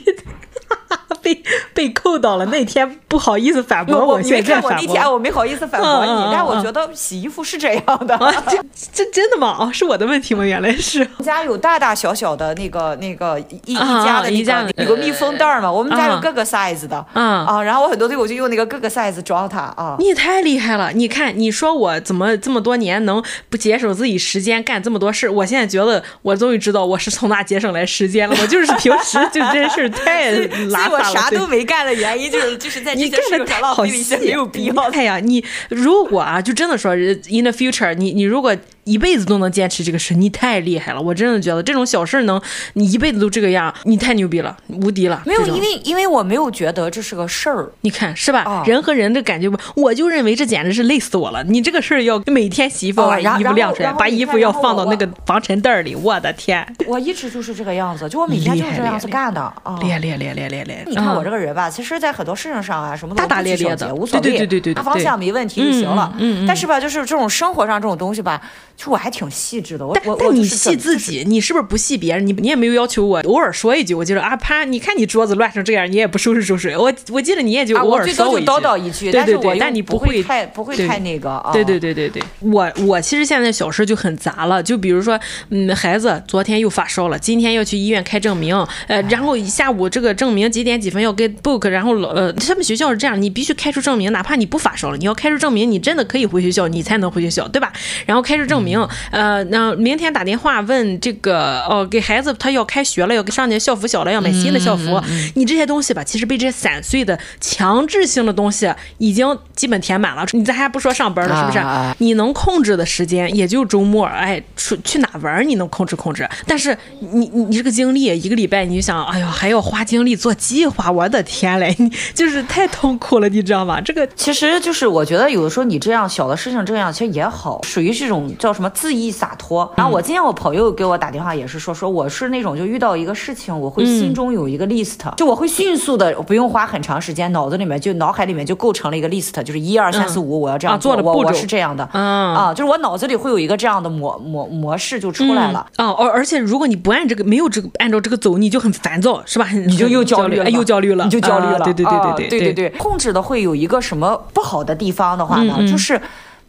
[1.25, 4.71] 被 被扣到了，那天不好意思反驳我，现在反驳。
[4.71, 8.15] 那天我没好意思反驳你，但我觉得洗衣服是这样的。
[8.47, 8.57] 这
[8.93, 9.57] 这真的吗？
[9.59, 10.45] 哦，是我的问题吗？
[10.45, 10.99] 原来是。
[10.99, 17.03] 我们家有大大小小的那个那个一一家的那个有个密封袋嘛，我们家有各个 size 的。
[17.13, 19.95] 啊，然后我很多东西我就用那个各个 size 装它啊。
[19.97, 20.91] 你也太厉害了！
[20.93, 25.27] 你看，你说我怎么这么多年能不节省自己时间干这么多事？
[25.27, 28.35] 我现在觉得我终于知道我是从哪节省来时间了。
[28.39, 30.31] 我就是平时 就这事太
[30.69, 31.14] 拉撒了。
[31.15, 34.73] 啥都没干的原因就是就是在这些事上浪费一些没有必要。
[34.91, 38.55] 哎呀，你如果啊，就真的说，in the future，你你如果。
[38.85, 41.01] 一辈子都能坚持这个事，你太厉害了！
[41.01, 42.41] 我真的觉得这种小事能
[42.73, 45.21] 你一辈子都这个样，你太牛逼了，无敌了。
[45.25, 48.43] 没有，因为因为我没有觉得这是个事儿，你看是吧？
[48.45, 51.43] 哦、人和人的感觉不，我就认为这简直是累死我了。
[51.43, 56.65] 你这个事儿要每天洗衣服，把衣服晾出来，把衣服要放到那个防尘袋里，我的天！
[56.85, 59.77] 我一直就是这个样子，就我每天就是这样子干的啊！
[59.81, 60.83] 练练练练练练。
[60.85, 66.13] 你看我这个人吧，其实，在很多事情上啊，什么大大咧咧的，无所谓，对对对对，大方向没问题就行了。
[66.19, 66.47] 嗯嗯。
[66.47, 68.39] 但是吧，就是这种生活上这种东西吧，
[68.77, 69.55] 就我还挺细。
[69.65, 72.27] 致的，我但但你细自己，你是不是不细别人？
[72.27, 76.69] 你你也没有要求我偶尔说一句，我记得啊啪，你看你桌子乱成这样，你也不收拾收拾。
[76.77, 81.51] 我我记得你也就偶尔说我叨叨一句，对对对，但但你不会太不会太那个啊。
[81.51, 88.55] 对对对对对，我我其实现在小事就很杂了，就比如说，嗯，孩子昨天又发烧了，今天要去医院开证明，
[88.87, 97.71] 呃，然后下午这个证明几点几分要给 book，然后老呃，他们学校是这样，你必须开出证明，哪怕你不发烧了，你要开出证明，你真的可以回学校，你才能回学校，对吧？
[98.05, 98.64] 然后开出证明，
[99.11, 100.25] 呃，那明天打。
[100.25, 104.99] 电话问这个哦，给孩子他要开学了，要给上年校服小了，要买新的校服。
[105.35, 110.25] 你这些东西吧，其实被这些散碎的强制性的东西已经基本填满了。
[110.31, 111.59] 你咱还不说上班了，是不是？
[111.59, 116.27] 啊、你能控制的时间也就周末，哎，出去哪玩你能控制控制。
[116.47, 123.79] 但是你你你这个精力一个礼拜，你就想，哎呦，还要花精力做计划，我的天嘞，你就是太痛苦了，你知道吗？
[123.79, 129.71] 这个其实就是我觉得有的时候你这样小的事情这样其实也好，属于这种叫什么恣意洒脱。
[129.75, 149.47] 然后我今天我朋友给我打电话也是说说我是那种就遇到一个事情，我会心中有一个 list，、嗯、就我会迅速的不用花很长时间，脑子里面就脑海里面就构成了一个 list，就是一二三四五，我要这样做，啊、做我我是这样的，嗯、啊，就是我脑子里会有一个这样的模模模式就出来了，啊，而、嗯、而且如果你不按这个没有这个按照这个走，你就很烦躁，是吧？
[149.51, 152.39] 你就又焦虑了，又焦虑了，你就焦虑了，啊、对对对对对、啊、对。
[152.39, 155.67] 对对，控制的会有一个什么不好的地方的话呢，嗯嗯。
[155.67, 155.99] 就是。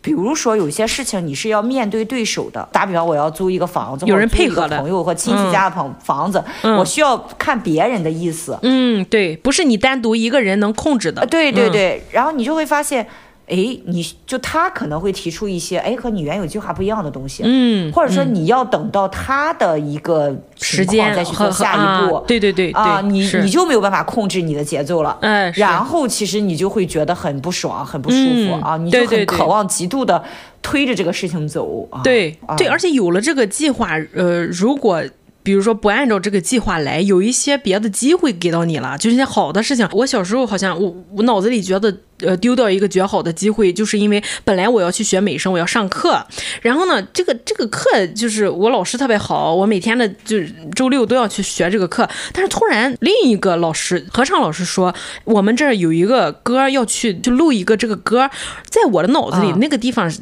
[0.06, 2.68] 比如说，有些事情你是要面对对手的。
[2.70, 8.56] 打比方，我要租一个房子，有人配合的朋友或亲戚家的房房子，我需要看别人的意思。
[8.62, 11.26] 嗯，对，不是你单独一个人能控制的。
[11.26, 13.04] 对对对，然后你就会发现。
[13.48, 13.54] 哎，
[13.84, 30.22] 你就他可能会提出一些哎和你原有计划不一样的东西，嗯，或者说你要等到他的一个时间再去做下一步，对对对啊，你你就没有办法控制你的节奏了，嗯，然后其实你就会觉得很不爽，很不舒服啊，你就很渴望极度的
[30.60, 35.02] 推着这个事情走，对对，而且有了这个计划，呃，如果。
[35.46, 39.88] 比如说不按照这个计划来，有一些别的机会给到你了，就是一些好的事情。
[39.92, 46.20] 我小时候好像我我脑子里觉得，呃，丢掉一个绝好的机会，就是因为本来我要去学美声，我要上课，
[46.62, 52.08] 然后呢，这个这个课就是我老师特别好，我每天的就是周六都要去学这个课。
[52.32, 58.28] 但是突然另一个老师，合唱老师说，我们这儿有一个歌要去就录一个这个歌，
[58.68, 60.12] 在我的脑子里、嗯、那个地方。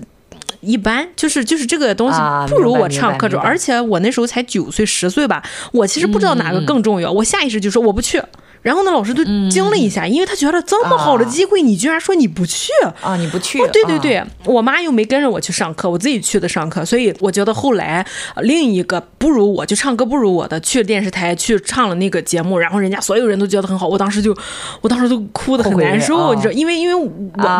[0.64, 8.22] 一般就是就是这个东西不如我唱课重，而且我那时候才九岁十岁吧，我其实不知道哪个更重要，嗯、我下意识就说我不去。
[8.64, 12.72] 然后呢，老师就惊了一下，因为他觉得这么好的机会，你居然说你不去。
[13.00, 13.14] 啊？
[13.16, 13.60] 你不去？
[13.60, 18.04] 哦，对对对，我妈又没跟着我去上课，我自己去的上课，所以我觉得后来
[18.42, 24.36] 另一个不如我就唱歌不如我的去电视台去唱了那个节目，然后人家所有人都觉得很好，我当时就
[24.80, 27.08] 我当时都哭的很难受，你知道，因为因为我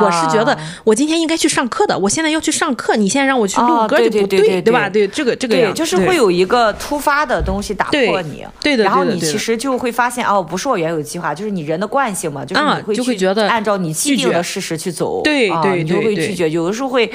[0.03, 4.89] 我是觉得我今天应该去上课的，我现在要去上课，你现在让我去录歌就不对，对吧？
[4.89, 5.05] 对。
[5.09, 17.11] 这个这个对，就是会有一个突发的东西打破你，对的，然后你其实就会发现哦，不是我原有计划，就是你人的惯性嘛，就是你会就会觉得按照你既定的事实去走，对对，你就会拒绝，有的时候会。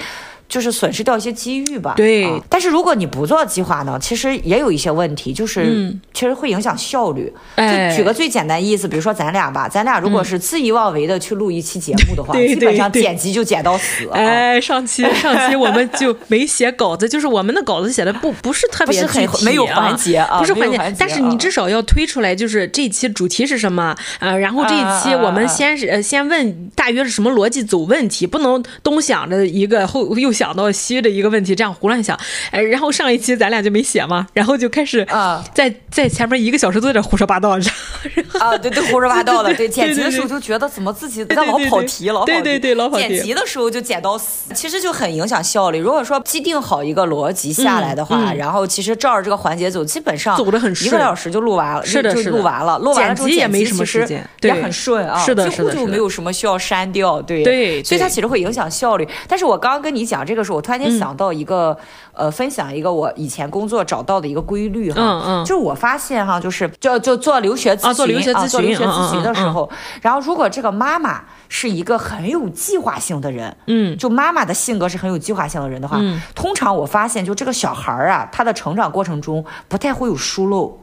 [0.50, 1.94] 就是损失掉一些机遇吧。
[1.96, 7.32] 对、啊，但是如果你不做计划呢，其实也有一些问题，就是、嗯、其实会影响效率。
[7.56, 14.10] 就举个最简单意思，比如说咱俩吧，咱俩如果是恣意妄为的去录一期节目的话，嗯、基本上剪辑就剪到死。
[14.12, 31.10] 哎，上期上期我们就没写稿子，就是我们的稿子写的不不是特别具体、啊、没有环节啊，不是环节，但是你至少要推出来，就是这一期主题是什么，呃，然后这一期我们先是、呃、先问大约是什么逻辑走问题，不能东想着一个后又想到西的。
[31.10, 32.16] 一个问题，这样胡乱想，
[32.52, 37.50] 哎，然后上一期咱俩就没写嘛，然后就开始啊，在在前面一个小时都在这胡说八道，
[38.40, 45.80] 啊，对对，胡说八道的，对，剪辑的时候就觉得怎么自己在老跑题，老跑题，对对对，老跑题，剪辑的时候就剪到死，其实就很影响效率。
[45.80, 59.08] 如果说既定好一个逻辑下来的话，然后其实照着这个环节走，基本上走得很顺，一个小时就录完了，是的，就录完了，录完了之后也没什么时间，也很顺啊，是的，几乎就没有什么需要删掉，对对，所以它其实会影响效率。
[59.28, 61.76] 但是我刚刚跟你讲这个时候，我突然间想到一个。
[62.12, 69.70] 呃，分享一个我以前工作找到的一个规律哈，嗯嗯，就是我发现哈，就是就就做留学咨询，做留学咨询，做留学咨询的时候，
[70.02, 75.98] 然后如果这个妈妈是一个很有计划性的人，嗯，就妈妈的性格是很有计划性的人的话，
[76.36, 80.78] 通常我发现就这个小孩儿啊，他的成长过程中不太会有疏漏。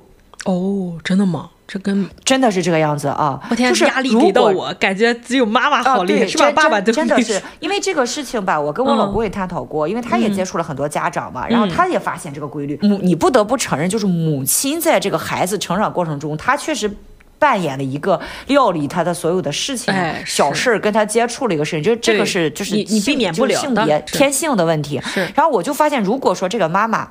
[0.46, 1.50] 哦，真的吗？
[1.68, 3.40] 这跟真的是这个样子啊！
[3.50, 6.50] 我天，压力给到我，感觉只有妈妈好厉害，是吧？
[6.52, 12.78] 爸爸真的是因为这个事情吧，我跟我老公也探讨过，因为他也接触了很多家长嘛，然后他也发现这个规律。
[12.82, 16.88] 母，你不得不承认，就是母亲在这个孩子成长过程中，她确实
[17.38, 19.92] 扮演了一个料理他的所有的事情、
[20.24, 25.00] 小事，跟他接触了一个事情，就这个是就是你你避免不了性别天性的问题。
[25.34, 27.08] 然后我就发现，如果说这个妈妈。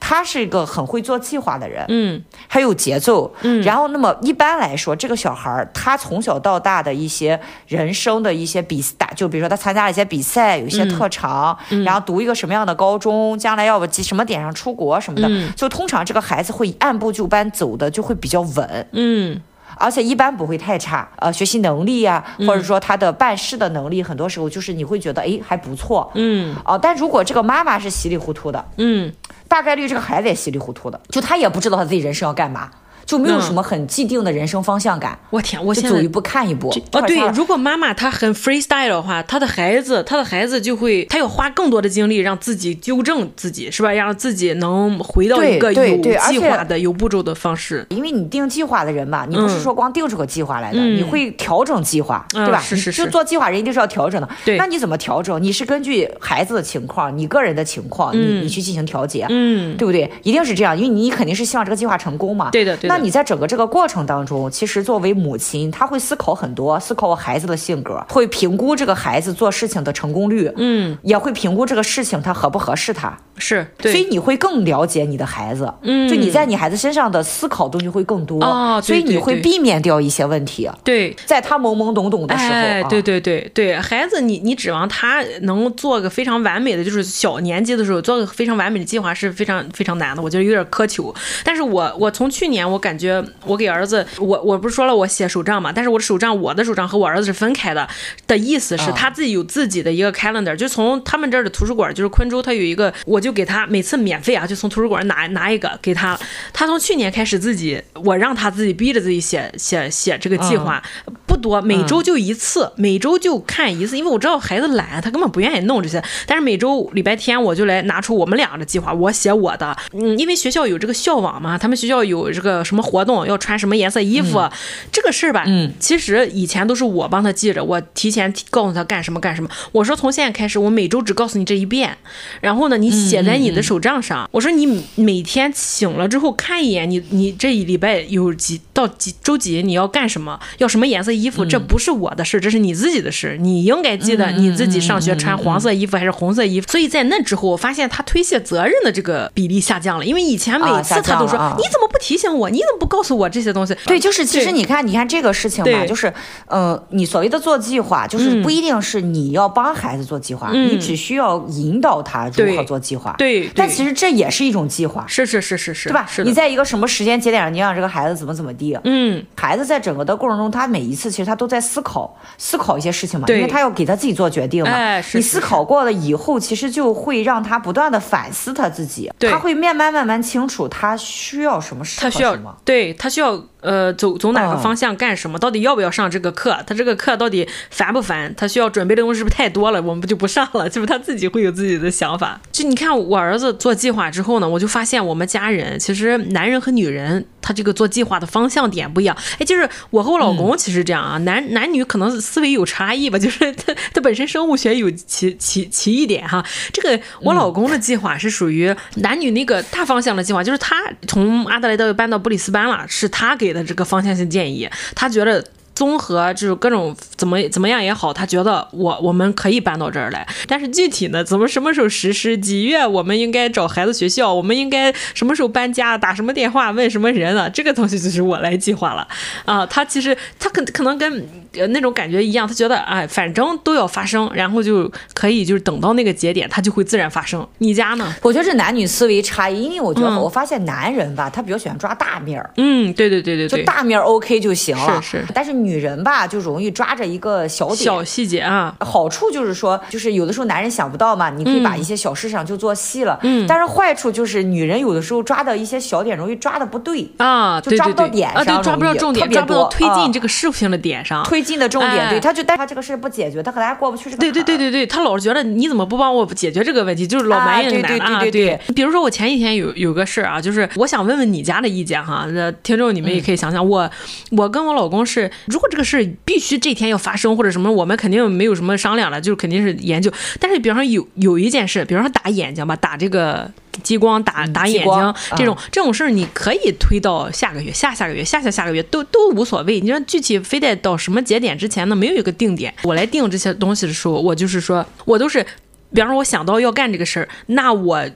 [0.00, 19.42] 她是一个很会做计划的人，嗯，还有节奏，嗯，然后那么一般来说，这个小孩儿他从小到大的一些人生的一些比赛，就比如说他参加了一些比赛，有一些特长，嗯，然后读一个什么样的高中，将来要不什么点上出国什么的，嗯，就通常这个孩子会按部就班走的就会比较稳，嗯。
[19.76, 29.12] 而且一般不会太差，呃，学习能力呀、啊，或者说他的办事的能力，很多时候就是你会觉得，哎，还不错，嗯，哦、呃，但如果这个妈妈是稀里糊涂的，嗯，
[29.46, 32.70] 大概率这个孩子也稀里糊涂的，就他也不知道他自己人生要干嘛。
[33.08, 35.18] 就没有什么很既定的人生方向感。
[35.30, 36.68] 我天，我先走一步看一步。
[36.92, 43.90] 哦，对，如果妈妈她很 freestyle 的话，她的孩子，她的孩子就会，她要花更多的精力让自己纠正自己，是吧？
[43.90, 45.96] 让自己能回到一个有
[46.28, 47.86] 计划的、有步骤的方式。
[47.88, 52.60] 因为你定计划的人嘛，你不是说光定出个计划来的，你会调整计划，对吧？
[52.60, 53.04] 是是是。
[53.04, 54.28] 就做计划人一定是要调整的。
[54.44, 54.58] 对。
[54.58, 55.42] 那你怎么调整？
[55.42, 60.10] 你是根据孩子的情况、你个人的情况，你你去进行调节，嗯，对不对？
[60.24, 62.50] 一定是这样，因为你肯定是希望这个计划成功嘛。
[62.50, 62.97] 对的，对的。
[62.98, 63.88] 那你在整个这个过。
[63.88, 94.38] 程当中，其实作为母亲，她会思考很多，思考我孩子的性格，会评估这个孩子做事情的成功率，嗯，也会评估这个事情他合不合适他，是对，所以你会更了解你的孩子，嗯，就你在你孩子身上的思考东西会更多，哦，所以你会避免掉一些问题，对，在他懵懵懂懂的时候，哎，对对对对，孩子你你指望他能做个非常完美的，就是小年纪的时候做个非常完美的计划是非常非常难的，我觉得有点苛求，但是我我从去年我感觉我给儿子我。
[94.48, 97.86] 我不是说了我写手账嘛，但是我的手账，我的手账和我儿子是分开的。
[98.26, 106.18] 的意思是他自己有自己的一个 calendar，就从他们这儿的图书馆，就是昆州，他有一个，我就给他每次免费啊，就从图书馆拿拿一个给他。
[106.52, 110.82] 他从去年开始自己，我让他自己逼着自己写写写这个计划，
[111.26, 116.02] 不多，每周就一次，每周就看一次，因为我知道孩子懒，他根本不愿意弄这些。
[116.26, 124.38] 但是每周礼拜天我就来拿出我们俩的计划，我写我的，嗯，因为学校有这个校网嘛，他们学校有这个什么活动，要穿什么颜色衣服。
[124.38, 124.50] 嗯
[124.90, 129.48] 这个事儿吧，嗯，其实以前都是我帮他记着，我提前告诉他干什么干什么。
[129.72, 131.96] 我说从现在开始，我每周只告诉你这一遍，
[132.40, 134.24] 然后呢，你写写在你的手账上。
[134.24, 143.36] 嗯、我说你每天醒了之后看一眼你，你你这一礼拜有几到几周几你要干什么，要什么颜色衣服，嗯、这不是我的事，这是你自己的事。
[143.40, 146.66] 你应该记得你自己上学穿黄色衣服还是红色衣服。
[146.66, 153.74] 嗯、所以在那之后，我发现他推卸责任的这个比例下降了，因为以前每次他都说、啊、你怎么不提醒我，你怎么不告诉我这些东西？
[153.86, 156.08] 对，就是其实你看，你看这个事情吧，就是
[156.46, 163.14] 嗯、呃，你所谓的做计划，就是不一定是你要帮孩子做计划，嗯、你只需要引导他如何做计划。
[163.18, 165.04] 对，对但其实这也是一种计划。
[165.06, 166.06] 是是是是是，对吧？
[166.08, 168.78] 是你在一个什么时间节点上，你让这个孩子怎么怎么地？
[168.84, 174.70] 嗯，孩子在整个的过程中，他每一次其实他都在思考思考一些事情嘛，因为他要给他自己做决定嘛。
[174.70, 175.18] 哎，是是是。
[175.18, 183.42] 你思考过了以后，其实就会让他不断的反思他自己，他会慢慢慢慢清楚他需要什么，他需要什么，对他需要。
[183.60, 185.36] 呃，走走哪个方向干什么？
[185.36, 186.56] 哦、到底要不要上这个课？
[186.64, 188.32] 他这个课到底烦不烦？
[188.36, 189.82] 他需要准备的东西是不是太多了？
[189.82, 190.68] 我们不就不上了？
[190.70, 192.40] 就是他自己会有自己的想法。
[192.52, 199.16] 就你看我儿子做计划之后呢，我就发现我们家人其实男人和女人他这个做计划的方向点不一样。
[199.40, 206.44] 哎，就是我和我老公其实这样啊，嗯、男男女可能思维有差异吧， 就是他他本身生物学有奇奇奇异点哈。
[206.72, 210.76] 这个我老公的计划是属于男女那个大方向的计划，就是他
[211.08, 213.47] 从阿德莱德搬到布里斯班了，是他给。
[213.48, 215.42] 给的这个方向性建议，他觉得。
[215.78, 229.06] 综合就是各种怎么怎么样也好，他觉得我我们可以搬到这儿来，但是具体呢，怎么什么时候实施，几月我们应该找孩子学校，我们应该什么时候搬家，打什么电话，问什么人啊，这个东西就是我来计划了。
[229.44, 229.64] 啊。
[229.66, 237.46] 他其实他可可能跟呃那种感觉一样，他觉得哎，反正都要发生，然后就可以就是等到那个节点，他就会自然发生。
[237.58, 238.12] 你家呢？
[238.22, 248.74] 我觉得这男女思维差异，因为我觉得我发现男人吧，他比较喜欢抓大面儿，嗯，对对对对对，就大面儿 OK 就行了，是是，但是女人吧就容易抓着一个小点小细节啊。
[248.80, 253.18] 好处就是说，就是有的时候男人想不到嘛，你可以把一些小事上就做细了。
[253.22, 253.46] 嗯。
[253.46, 261.22] 但是坏处就是女人有的时候抓的一些小点容易抓的不对啊，就抓不到点上，对，抓不到重点，抓不到推进这个事情的点上。
[261.24, 264.16] 推进的重点，对，他就但他这个事不解决，他可能还过不去这个。
[264.18, 268.20] 对对对对对，他老是觉得你怎么不帮我解决这个问题，就是老埋怨男的啊。
[268.20, 268.58] 对对。
[268.74, 272.26] 比如说我前几天有有个事儿啊，就是我想问问你家的意见哈，
[272.62, 273.90] 听众你们也可以想想，我
[274.32, 280.08] 我跟我老公是，如果这个事必须这天要发生或者什么，我们肯定没有什么商量了，就是肯定是研究。
[280.38, 283.50] 但是，比方说有有一件事，比方说打眼睛吧，打这个
[283.82, 289.80] 激光，打打眼睛、嗯、这种、嗯、这种事儿，你可以推到下个月、下下个月、下下下个月都都无所谓。
[289.80, 291.96] 你说具体非得到什么节点之前呢？
[291.96, 292.72] 没有一个定点。
[292.84, 295.44] 我来定这些东西的时候，我就是说我都是，
[295.92, 298.08] 比方说我想到要干这个事儿，那我。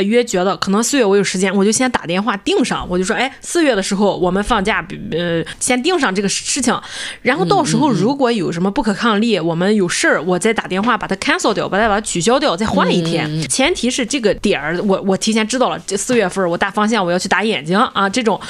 [0.00, 4.82] 大约觉得可能四月我有时间，我就先打电话定上，我就说，哎，四月的时候我们放假，
[5.12, 6.74] 呃，先定上这个事情，
[7.20, 13.46] 然后到时候如果有什么不可抗力，我们有事儿，我再打电话把它 cancel 掉，把它把它取消掉，再换一天。
[13.46, 18.40] 前提是这个点儿，我我提前知道了，这四月份我大方向我要去打眼睛啊，这种。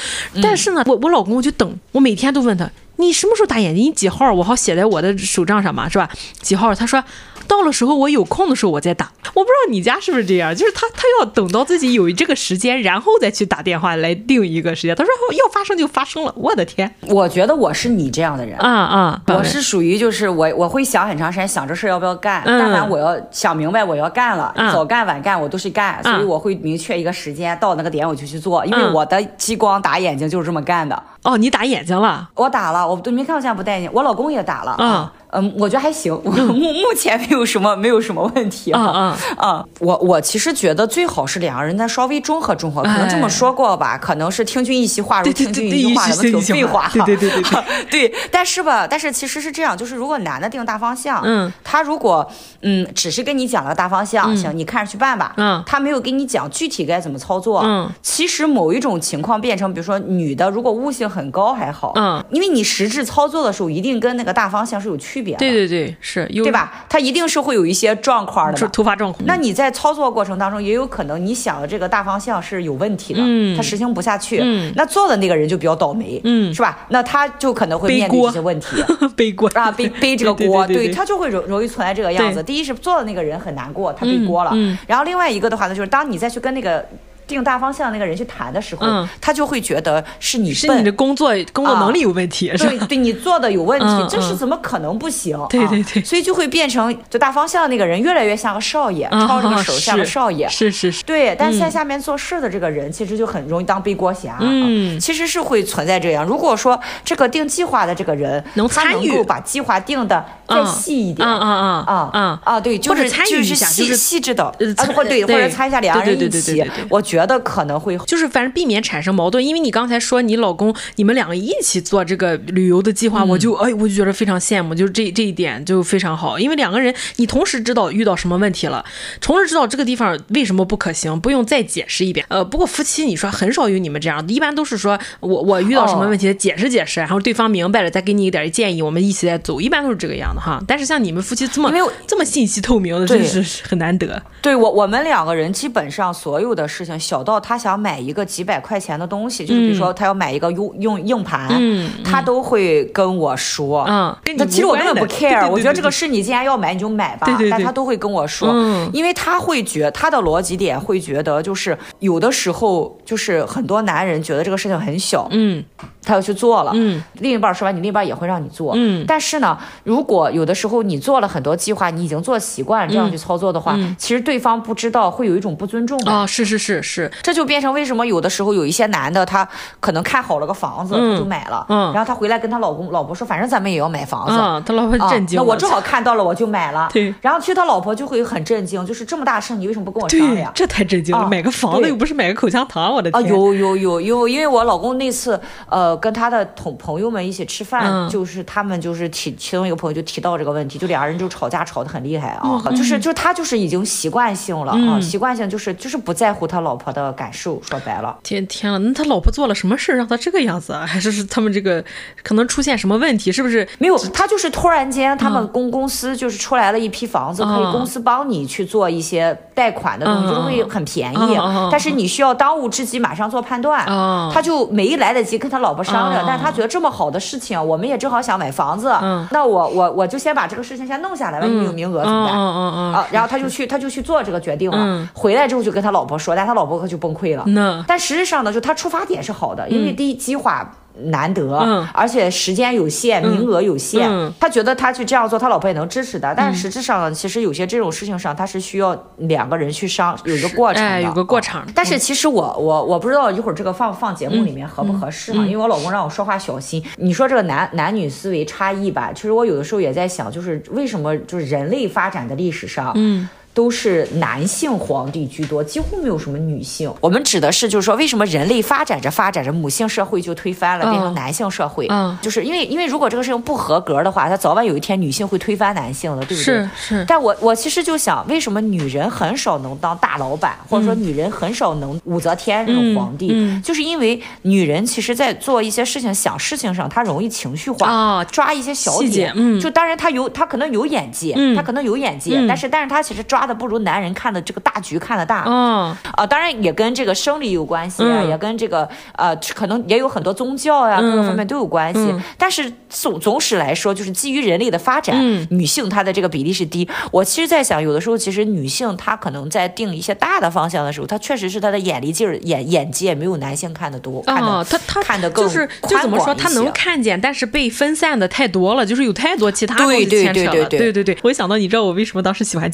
[0.40, 2.70] 但是呢，我我老公就等，我每天都问他，
[3.00, 3.84] 你什么时候打眼睛？
[3.84, 4.32] 你几号？
[4.32, 6.08] 我好写在我的手账上嘛，是吧？
[6.40, 6.74] 几号？
[6.74, 7.02] 他说。
[7.48, 14.94] 到了时候我有空的时候我再打，我不知道你家是不是这样，就是他他要等到自己有这个时间，然后再去打电话来定一个时间。
[14.94, 16.94] 他说要发生就发生了，我的天！
[17.08, 19.22] 我觉得我是你这样的人啊啊！
[19.26, 31.02] 我是属于就是我我会想很长时间，想这事要不要干，嗯、但凡我要想明白我要干了，嗯、早干晚干我都是干，嗯、所以我会明确一个时间，到那个点我就去做，因为我的激光打眼睛就是这么干的。
[31.22, 32.30] 哦，你打眼睛了？
[32.34, 34.76] 我打了，我都没看我现在不戴眼镜，我老公也打了。
[34.78, 35.10] 嗯。
[35.32, 39.64] 嗯，我觉得还行，我目目前没有什么没有什么问题啊啊啊！
[39.78, 48.14] 我我其实觉得最好是两个人再稍微中和中和，可能这么说过吧，可能是听君一席话如听君一席话，什么挺废话，对对对对 对。
[48.30, 52.28] 但是吧，但是其实是这样，就是如果男的定大方向，嗯，他如果
[52.62, 65.96] 嗯只是跟你讲了大方向，行，你看着去办吧，嗯，他没有跟你讲具体该怎么操作，嗯，其实某一种情况变成，比如说女的如果悟性很高还好，嗯，因为你实质操作的时候一定跟那个大方向是有区别的，对对对。
[66.00, 66.84] 是，对吧？
[66.88, 69.24] 它一定是会有一些状况的，是突发状况。
[69.26, 76.86] 那你在操作过程当中，也有可能你想的这个大方向是有问题的，嗯，它实行不下去，嗯，那做的那个人就比较倒霉，嗯，是吧？
[76.88, 78.82] 那他就可能会面临一些问题，
[79.16, 82.42] 背锅啊，背 背这个锅，对，他就会容容易存在这个样子。
[82.42, 84.52] 第一是做的那个人很难过，他背锅了，
[84.86, 86.84] 然后另外一个的话呢，就是当你再去跟那个。
[87.30, 89.08] 定大方向那个人去谈的时候，嗯。
[89.20, 92.70] 他就会觉得是你是你的工作工作能力有问题，啊、是吧？
[92.70, 95.38] 对，对你做的有问题，嗯、这是怎么可能不行？
[95.48, 101.02] 对对对、啊，所以就会变成就大方向那个人越来越像个少爷，抄着个手像个少爷，是是是。
[101.04, 104.36] 对，但在下面做事的这个人，其实就很容易当背锅侠。
[104.40, 106.24] 嗯、啊，其实是会存在这样。
[106.24, 128.84] 如果说这个定计划的这个人能参与，他能够把计划定的再细一点，啊啊啊啊啊啊，对，就是参与一下，就是细致的，啊、或对，或者参与一下两人一起，我觉得可能会就是反正避免产生矛盾，因为你刚才说你老公你们两个一起做这个旅游的计划，嗯、我就哎，我就觉得非常羡慕，就是这这一点就非常好，因为两个人你同时知道遇到什么问题了，
[129.20, 132.24] 同时知道这个地方为什么不可行，不用再解释一遍。
[132.28, 140.62] 呃，不过夫妻你说很少有你们这样，一般都是说我我遇到什么问题、哦、解释解释，然后对方明白了再给你一点建议，我们一起再走，一般都是这个样的哈。
[140.66, 144.22] 但是像你们夫妻这么没有这么信息透明的，真是很难得。
[144.42, 165.64] 对我我们两个人基本上所有的事情，小到他想买一个几百块钱的东西，嗯、就是比如说他要买一个用用硬盘，嗯，他都会跟我说，嗯，那其实我根本不 care，对对对对，我觉得这个事你既然要买你就买吧，但他都会跟我说，嗯，因为他会觉他的逻辑点会觉得就是有的时候就是很多男人觉得这个事情很小，嗯。
[166.02, 190.50] 他要去做了，嗯，另一半说完，你另一半也会让你做，嗯，但是呢，如果有的时候你做了很多计划，你已经做习惯了这样去操作的话，嗯、其实对方不知道会有一种不尊重感啊、哦，是是是是，这就变成为什么有的时候有一些男的他可能看好了个房子，嗯、他就买了，嗯，然后他回来跟他老公老婆说，反正咱们也要买房子，啊，他老婆震惊、啊，那我正好看到了，我就买了，对，然后其实他老婆就会很震惊，就是这么大事你为什么不跟我商量？
[190.52, 196.76] 这太震惊了，啊、买个房子又不是买个口香糖，我的天，啊，有有有有，因为我老公那次呃跟他的同。
[196.80, 208.16] 朋友们一起吃饭，嗯、就是他们就是提其中一个朋友就提到这个问题，就俩人就吵架吵得很厉害啊，嗯、就是就是他就是已经习惯性了、嗯、啊，习惯性就是就是不在乎他老婆的感受，说白了。
[208.22, 210.84] 天天了，那他老婆做了什么事让他这个样子啊？
[210.88, 211.84] 还是是他们这个
[212.22, 213.30] 可能出现什么问题？
[213.30, 213.68] 是不是？
[213.78, 213.98] 没有？
[214.14, 223.84] 他就是突然间他们公公司就是出来了一批房子，嗯、可以公司帮你去做一些贷款的东西，嗯、就是会很便宜，嗯、但是你需要当务之急马上做判断。
[223.88, 232.38] 嗯、他就没来得及跟他老婆商量，嗯、但他觉得这么好的事情，我们也正好想买房子，嗯、那我我我就先把这个事情先弄下来，万一有名额怎么办？
[232.40, 237.44] 啊，然后他就去他就去做这个决定了，嗯、回来之后就跟他老婆说，但他老婆可就崩溃了。
[237.48, 240.76] 那、但实质上呢，就他出发点是好的，因为第一计划。
[241.04, 246.34] 难得，嗯、而且时间有限，名额有限，嗯、他觉得他去这样做，他老婆也能支持的。
[246.36, 251.62] 但是实质上呢，其实有些这种事情上，他是需要两个人去商，有一个过程的，哎、有个过程。
[251.74, 256.84] 但是其实我我我不知道一会儿这个放放节目里面合不合适嘛，因为我老公让我说话小心。
[256.96, 263.26] 你说这个男男女思维差异吧，其实我有的时候也在想，就是为什么就是人类发展的历史上，嗯。
[263.60, 266.90] 都是男性皇帝居多，几乎没有什么女性。
[266.98, 271.86] 我们指的是，就是说，为什么人类发展着发展着，母性社会就推翻了，变成男性社会？
[271.90, 276.42] 嗯，就是因为，因为如果这个事情不合格的话，他早晚有一天女性会推翻男性的，对不对？
[276.42, 277.04] 是是。
[277.06, 283.28] 但我我其实就想，为什么女人很少能当大老板，或者说女人很少能武则天这种皇帝？
[283.30, 289.30] 嗯嗯、就是因为女人其实，在做一些事情、想事情上，她容易情绪化，哦、抓一些小点。
[289.36, 294.10] 嗯，就当然她有，她可能有演技，嗯、她可能有演技，嗯、但是，但是她其实抓的不如男人。
[294.20, 298.86] 看的这个大局看得大，嗯啊，当然也跟这个生理有关系啊，也跟这个
[299.16, 302.14] 呃，可能也有很多宗教呀，各个方面都有关系。
[302.36, 305.16] 但是总总体来说，就是基于人类的发展，
[305.50, 306.86] 女性她的这个比例是低。
[307.12, 320.66] 我其实在想，有的时候其实女性她可能在定一些大的方向的时候，她确实是她的眼力劲儿、眼眼界没有男性看得多，看的她她看得更就是就怎么说，她能看见，但是被分散的太多了，就是有太多其他东西牵扯了。
[320.66, 322.70] 对对对，我想到，你知道我为什么当时喜欢？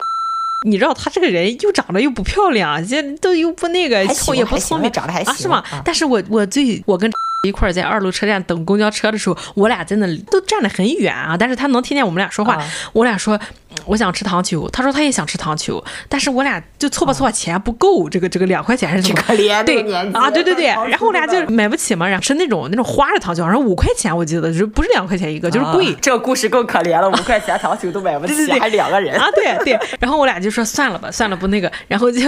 [0.66, 5.64] 你知道他这个人又长得又不漂亮，这都又不那个，后也不聪明，长得还行啊，是吗？
[5.70, 7.10] 啊、但是我我最我跟
[7.42, 12.54] 一块儿在二路车站等公交车的时候，我俩在那都站得很远啊，但是他能听见我们俩说话。
[12.54, 13.38] 啊、我俩说
[13.84, 19.22] 我想吃糖球，他说他也想吃糖球，但是我俩就凑吧凑吧，钱不够，这个这个两块钱还是什么？
[19.22, 19.80] 可怜对
[20.12, 25.92] 啊，对对对，然后我俩就买不起嘛，然后吃那种那种花的糖球，好像五块钱，我记得就不是两块钱一个，就是贵。
[25.92, 29.78] 啊、这个故事更可怜了，五块钱糖球都买不起， 对对对还两个人啊，对对。
[30.00, 32.20] 然后我俩就说算了吧，算了不那个，然后就。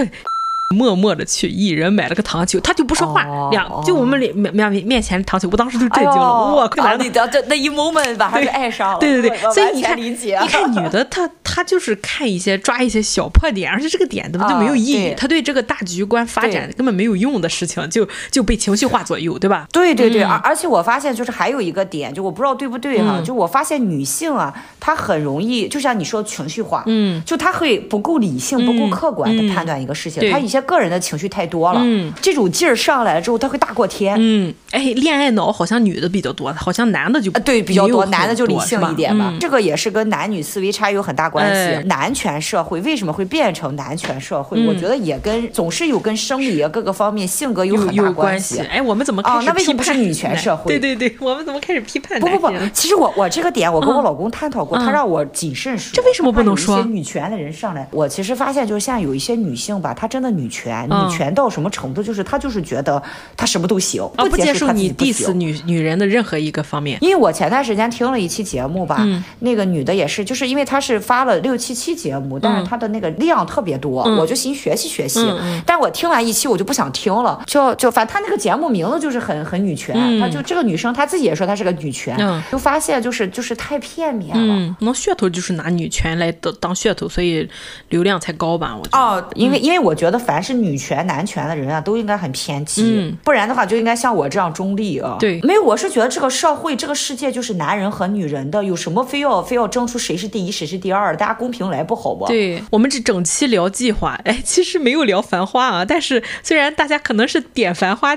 [0.74, 6.68] 默默的去一人买了个糖球，他就不说话，两就我们脸面面面前糖球，我当时就震惊了，哇！
[6.68, 19.66] 快来，你的这那一 moment 把他就爱上了，对对对，所以你看，理解，你看女的她她就是看一些抓一些小破点，而且这个点根本就没有意义，她对这个大局观发展根本没有用的事情，就就被情绪化左右，对吧？
[19.72, 30.57] 对对对，而而且我发现就是还有一个点，就我不知道对不对哈，就我发现女性啊，她很容易就像你说情绪化，嗯，就她会不够理性、不够客观的判断一个事情，她一些。
[30.58, 34.16] 些个人的情绪太多了，嗯，这种劲儿上来了之后，他会大过天。
[34.18, 39.28] 嗯，哎，恋爱脑好像女的比较多，好像男的就啊，对，比较多，男的就理性一点吧。
[39.30, 41.74] 嗯、这个也是跟男女思维差异有很大关系。
[41.74, 44.58] 哎、男权社会为什么会变成男权社会？
[44.58, 48.60] 嗯、我觉得也跟总是有跟生理各个方面性格有很大关系。
[48.60, 49.42] 哎，我们怎么开始、哦？
[49.46, 50.78] 那为什么不是女权社会？
[50.78, 52.18] 对对对，我们怎么开始批判？
[52.20, 55.92] 不不不，其实我我这个点，我跟我老公探讨过，嗯、他让我谨慎说。
[55.94, 56.76] 这为什么不能说？
[56.76, 62.02] 有一些女权的人上来，我其实发现，就是现在有一些女性吧，她真的女权，嗯、女权到什么程度？
[62.02, 63.02] 就是她就是觉得
[63.36, 66.98] 她什么都行，不接受，不接受你 diss 女女人的任何一个方面。
[67.00, 75.20] 因为我前段时间听了一期节目吧，嗯、那个女的也是，就是因为她是发了六七期节目，但是她的那个量特别多，嗯、我就寻学习学习。
[75.20, 84.54] 嗯、但我听完一期，我就不想听了，就就反正她那个节目名字就是很很女权，她、嗯、就这个女生她自己也说她是个女权，嗯、就发现就是就是太片面了。
[84.54, 87.48] 嗯，那噱头就是拿女权来当当噱头，所以
[87.88, 88.76] 流量才高吧？
[88.76, 88.98] 我觉得。
[88.98, 95.16] 哦，因为因为我觉得凡是女权男权的人啊，都应该很偏激，嗯、不然的话就应该像我这样中立啊。
[95.18, 101.16] 对，没有，我是觉得这个社会这个世界就是男人和女人的，有什么非要非要争出谁是第一谁是第二？
[101.16, 102.28] 大家公平来不好吗？
[102.28, 108.16] 对，我们这整期聊计划，哎，其实没有聊繁花啊，但是虽然大家可能是点繁花。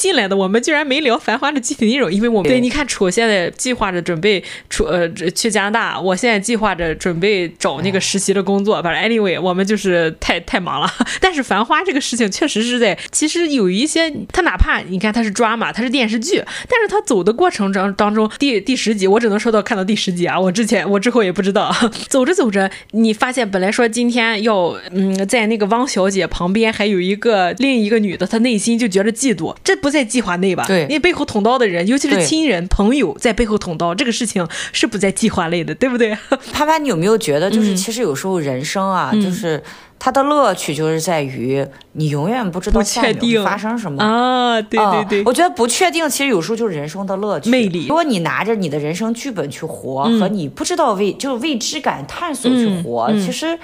[0.00, 8.82] 进来的我们居然没聊《繁花》的具体内容，因为我们对，你看楚现在计划着准备出呃去加拿大，我现在计划着准备找那个实习的工作。
[8.82, 10.90] 反正 anyway，我们就是太太忙了。
[11.20, 21.70] 但是《繁花》这个事情确实是在，其实有一些，他哪怕你看他是 drama，它是电视剧，但是他走的过程当当中，第第十集我只能说到看到第十集啊，我之前我之后也不知道。
[22.08, 29.89] 走着走着，你发现本来说今天要嗯在那个汪小姐旁边还有一个另一个女的，她内心就觉得嫉妒，这不。
[29.90, 36.16] 在计划内吧，对，因为背后捅刀的人，尤其是亲人、朋友，在背后捅刀，这个事情是不在计划内的，对不对？
[36.52, 39.62] 潘潘，你有没有觉得，就是其实有时候人生啊，嗯、就是
[39.98, 44.60] 它的乐趣就是在于你永远不知道下一秒发生什么啊！
[44.62, 47.86] 对对对、呃，我觉得不确定，其实有时候就是人生的乐趣、魅力。
[47.86, 53.58] 如果你拿着你的人生剧本去活，嗯、和你不知道未就是未知感探索去活，其实。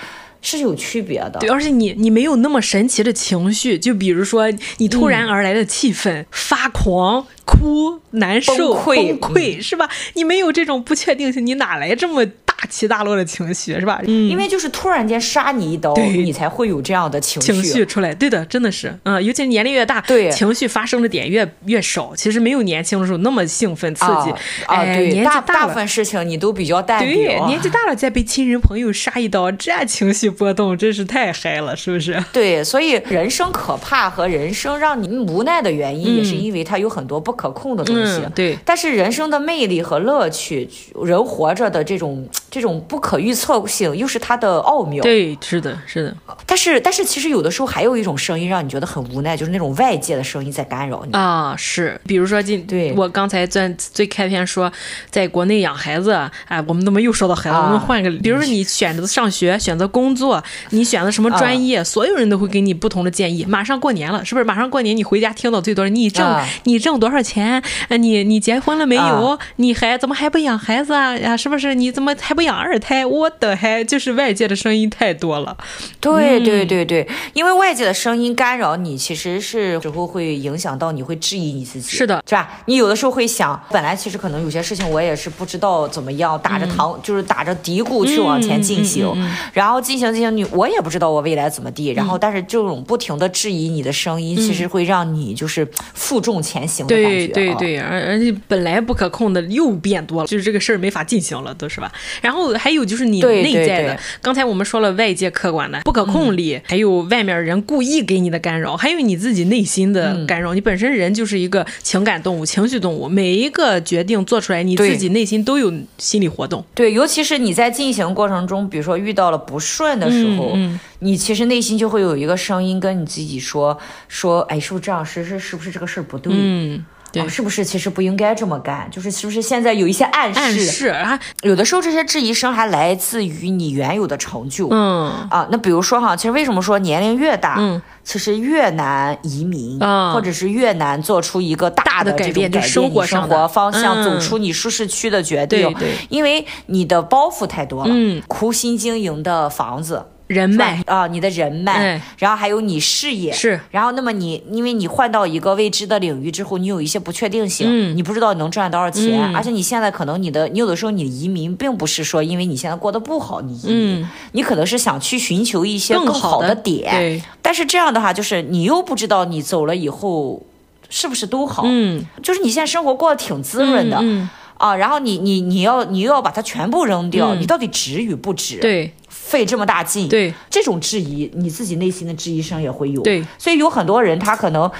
[0.46, 9.90] 是有区别的，对，而且你你没有那么神奇的情绪，就比如说你突然而来的气愤、嗯、发狂、哭、难受、崩溃，崩溃是吧？
[10.14, 12.24] 你没有这种不确定性，你哪来这么？
[12.66, 14.00] 大起大落的情绪是吧？
[14.06, 18.12] 嗯，因为就是突然间杀你一刀，你才会有这样的情绪情绪出来。
[18.14, 22.12] 对的，真的是，嗯，尤其年龄越大，对情绪发生的点越越少。
[22.16, 24.30] 其实没有年轻的时候那么兴奋刺激。
[24.66, 27.14] 啊，哎、对，年纪大了，大部分事情你都比较淡定。
[27.14, 32.22] 对，年纪大了再被亲人朋友杀一刀，这情绪波动真是太嗨了，是不是？
[32.32, 38.22] 对，所以人生可怕和人生让你无奈的原因，也是因为它有很多不可控的东西。
[38.24, 40.68] 嗯、对，但是人生的魅力和乐趣，
[41.04, 42.26] 人活着的这种。
[42.56, 45.02] 这种不可预测性又是它的奥妙。
[45.02, 46.16] 对，是的，是的。
[46.46, 51.54] 但是，但是，其实有的时候还有一种声音让你觉得很无奈，就是那种外界的声音在干扰你啊。
[51.54, 54.72] 是，比如说今对我刚才在最开篇说，
[55.10, 57.56] 在国内养孩子，哎，我们怎么又说到孩子？
[57.56, 63.44] 啊、我们换个，比如说你选择上学、 选择工作，你选择什么专业，啊、所有人都会给你不同的建议。
[63.44, 64.44] 马上过年了，是不是？
[64.44, 67.62] 马上过年，你回家听到最多，你挣、啊、你挣多少钱？
[67.90, 69.02] 你你结婚了没有？
[69.02, 71.14] 啊、你还怎么还不养孩子啊？
[71.18, 71.74] 呀，是不是？
[71.74, 72.45] 你怎么还不？
[72.46, 75.56] 养二胎，我的嗨，就是外界的声音太多了。
[76.00, 81.96] 对对对对，因为外界的声音干扰你，其实是之后会影响到你，会质疑你自己。
[81.96, 82.62] 是的，是吧？
[82.66, 89.12] 你有的时候会想，本来其实可能有些事情我也是不知道怎么样，打着糖、嗯、就是打着嘀咕去往前进行，
[89.52, 91.88] 然后进行进行，你我也不知道我未来怎么地。
[91.88, 97.26] 然后，但是这种不停的质疑你的声音，其实会让你就是负重前行的感觉。
[97.28, 101.92] 对对对，而而且本来不可控的又变多了，就是这个事儿没法进行了，都是吧？
[102.22, 102.35] 然后。
[102.36, 110.54] 然后还有就是你内在的，刚才我们说了外界客观的不可控力，嗯、还有外面人故意给你的干扰，还有你自己内心的干扰。
[110.54, 116.62] 嗯、你本身人就是一个情感动物、情绪动物，每一个决定做出来，你自己内心都有心理活动。
[116.74, 120.54] 对，尤其是你在进行过程中，比如说遇到了不顺的时候，
[120.98, 123.78] 你其实内心就会有一个声音跟你自己说
[124.08, 125.02] 说，哎，是不是这样？
[125.02, 126.30] 是是是不是这个事儿不对？
[126.36, 126.84] 嗯。
[127.14, 128.88] 哦，是不是其实不应该这么干？
[128.90, 130.40] 就是是不是现在有一些暗示？
[130.40, 134.68] 暗示啊，有的时候这些质疑声还来自于你原有的成就。
[134.70, 145.72] 嗯啊，那比如说哈，其实为什么说年龄越大，嗯，其实越难移民，嗯，或者是越难做出一个大的改变，生活生活方向，走出你舒适区的决定。
[145.72, 150.04] 对对，因为你的包袱太多了，嗯，苦心经营的房子。
[150.26, 150.82] 人脉。
[150.86, 170.42] 啊，你的人脉，嗯、然后还有你事业是，然后那么你，因为你换到一个未知的领域之后，你有一些不确定性，嗯、你不知道你能赚多少钱，嗯、而且你现在可能你的，你有的时候你移民并不是说因为你现在过得不好你移民，嗯、你可能是想去寻求一些更好的点，对，但是这样的话，就是你又不知道你走了以后
[170.88, 177.40] 是不是都好，嗯，就是你现在生活过得挺滋润的，嗯，啊，然后你你你要你又要把它全部扔掉，嗯。
[177.40, 178.58] 你到底值与不值？
[178.60, 178.92] 对，
[179.26, 184.70] 费这么大劲，对，这种质疑，你自己内心的质疑声也会有，对，所以有很多人他可能。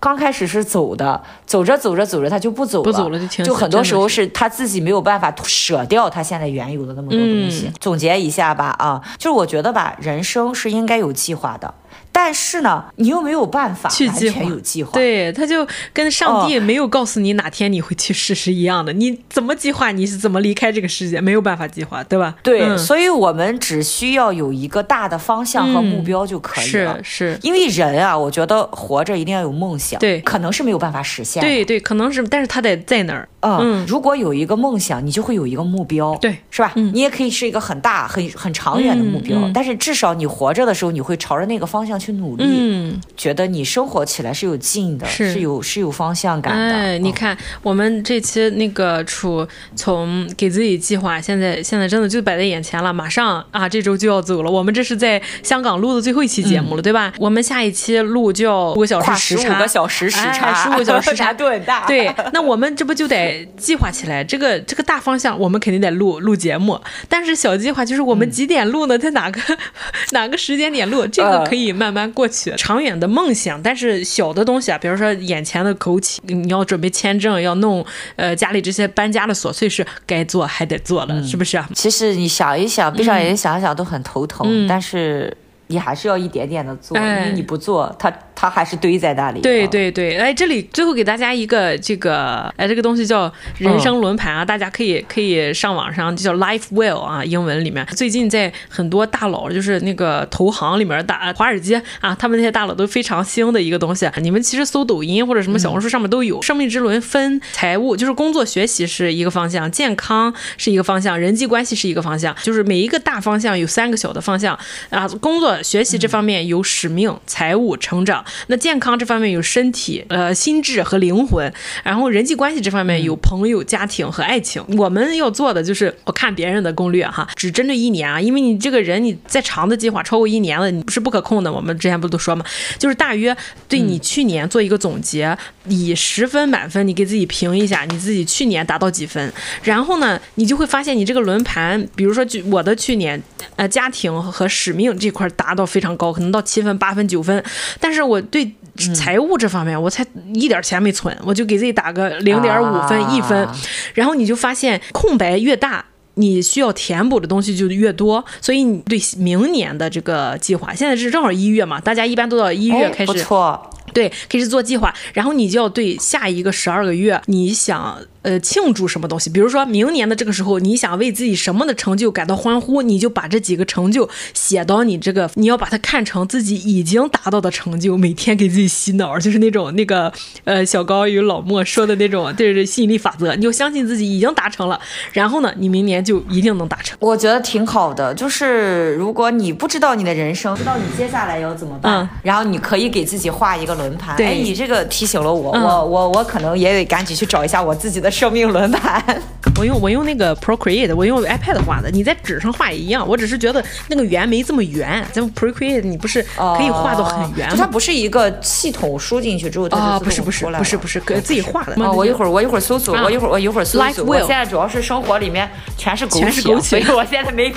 [0.00, 3.42] 刚开始是走的，走着走着走着他就不走了，不走了就停。
[3.42, 7.68] 就很多时候是他自己没有办法舍掉他现在原有的那么多东西。
[7.68, 11.72] 嗯、总结一下吧，啊，就是我觉得吧，人生是应该有计划的。
[12.16, 18.92] 但是呢，你又没有办法完全有计划，对，他就跟上帝没有告诉你哪天你会去世是一样的。
[18.92, 22.36] 哦、你怎么计划，你是怎么离开这个世界，没有办法计划，对吧？
[22.44, 26.94] 对，嗯、所以我们只需要有一个大的方向和目标就可以了。
[26.96, 27.38] 嗯、是，是。
[27.42, 33.28] 因为人啊，我觉得活着一定要有梦想，对，可能是没有办法实现，对对，可能是，但是他得在那儿。
[33.40, 36.72] 嗯，嗯，如果有一个梦想，你就会有一个目标，对，是吧？
[36.76, 42.44] 嗯、你也可以是一个很大、很很长远的目标，但是至少你活着的时候，你会朝着那个方向去努力。
[42.46, 43.00] 嗯。
[43.16, 46.74] 觉得你生活起来是有劲的，是，是有是有方向感的。
[46.74, 54.50] 哎，你看、哦、我们这期那个处从给自己计划，现在现在真的就摆在眼前了，马上啊这周就要走了。
[54.50, 57.12] 我们这是在香港录的最后一期节目了，嗯、对吧？
[57.18, 61.86] 我们下一期录就要五个小时时差，十五个小时时差，十五个小时时差，度很大。
[61.86, 64.24] 对，那我们这不就得计划起来？
[64.24, 66.78] 这个这个大方向我们肯定得录录节目，
[67.08, 68.98] 但是小计划就是我们几点录呢？
[68.98, 69.40] 在、嗯、哪个
[70.12, 71.06] 哪个时间点录？
[71.06, 72.50] 这个可以慢慢过去。
[72.50, 77.84] 呃、长远的梦想，但是小的东西啊，比如说眼前的枸杞，你要准备签证，要弄
[78.16, 81.56] 呃家里这些搬家的琐碎事，该做还得做了，嗯、是不是？
[81.56, 85.36] 啊其实你想一想，闭上眼睛想一想都很头疼，嗯、但是
[85.68, 88.12] 你还是要一点点的做，哎、因为你不做，它。
[88.36, 89.40] 它还是堆在那里。
[89.40, 104.10] 对对对，哎，这里最后给大家一个这个，哎，这个东西叫人生轮盘啊，嗯、大家可以可以上网上就叫 Life Wheel 啊，英文里面最近在很多大佬就是那个投行里面大华尔街啊，他们那些大佬都非常兴的一个东西。
[104.16, 106.40] 你们其实搜抖音或者什么小红书上面都有。
[106.40, 114.58] 嗯、生命之轮分财务，就是工作学习是一个方向，健康是一个方向，人际关系是一个方向，就是每一个大方向有三个小的方向
[114.90, 115.08] 啊。
[115.20, 118.24] 工作学习这方面有使命，嗯、财务成长。
[118.48, 121.52] 那健康这方面有身体、呃心智和灵魂，
[121.82, 124.64] 然后人际关系这方面有朋友、家庭和爱情。
[124.76, 131.52] 我们要做的就是我看别人的攻略哈，只针对一年啊，因为你这个人你再长的计划超过一年了，你不是不可控的。
[131.52, 132.44] 我们之前不都说嘛，
[132.78, 133.36] 就是大约
[133.68, 135.36] 对你去年做一个总结，
[135.68, 139.32] 以十分满分，你给自己评一下，你自己去年达到几分，
[139.62, 143.20] 然后呢，你就会发现你这个轮盘，比如说就我的去年，
[143.56, 147.42] 呃家庭和使命这块达到非常高，可能到七分、八分、九分，
[147.80, 148.54] 但是我对。
[148.92, 153.48] 财务这方面，我才一点钱没存，我就给自己打个零点五分、一分，
[153.94, 155.84] 然后你就发现空白越大，
[156.14, 167.96] 你需要填补的东西就越多，所以你对明年的这个计划，现在是正好一月嘛，大家一般都到一月开始，不错，对，开始做计划，然后你就要对下一个十二个月，你想。
[168.24, 169.28] 呃，庆祝什么东西？
[169.28, 180.10] 比如说明年的这个时候，你想为自己什么的成就感到欢呼，你就把这几个成就写到你这个，你要把它看成自己已经达到的成就，每天给自己洗脑，就是那种那个
[180.44, 184.80] 呃小高与老莫说的那种，就是，吸引力法则，你就相信自己已经达成了，
[185.12, 186.96] 然后呢，你明年就一定能达成。
[187.00, 194.16] 我觉得挺好的，就是如果你不知道你的人生，不知道你接下来要怎么办，嗯、然后你可以给自己画一个轮盘。
[194.16, 198.13] 对，哎，你这个提醒了我，嗯、我我我可能也得赶紧去找一下我自己的。
[198.14, 199.02] 生命轮盘，
[199.58, 201.90] 我用我用那个 Procreate，我用 iPad 画的。
[201.90, 205.04] 你在纸上画也一样，我只是觉得那个圆没这么圆。
[205.12, 207.54] 咱们 Procreate 你不是可以画到很圆吗？
[207.54, 211.74] 哦、它不是一个系统输进去之后它就，哦，不是不是不是不是，可自己画的。
[211.76, 214.04] 哦，我一会儿我一会儿搜索，啊、我一会儿我一会儿搜索。
[214.04, 217.52] 我现在主要是生活里面全是枸杞，全是枸杞，所以我现在没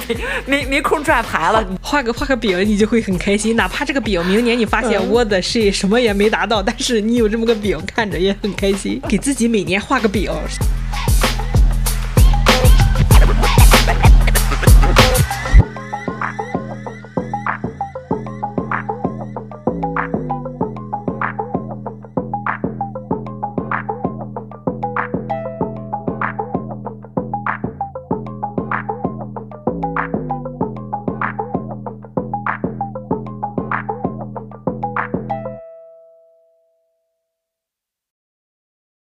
[0.48, 1.64] 没没空转盘了。
[1.82, 3.56] 画个画个饼，你就会很开心。
[3.56, 9.00] 哪怕这个饼明年你发现我的是什么也没达到，嗯、但是你有这么个饼看着也很开心。
[9.08, 10.32] 给自己每年画个饼。
[10.48, 11.27] Podcast.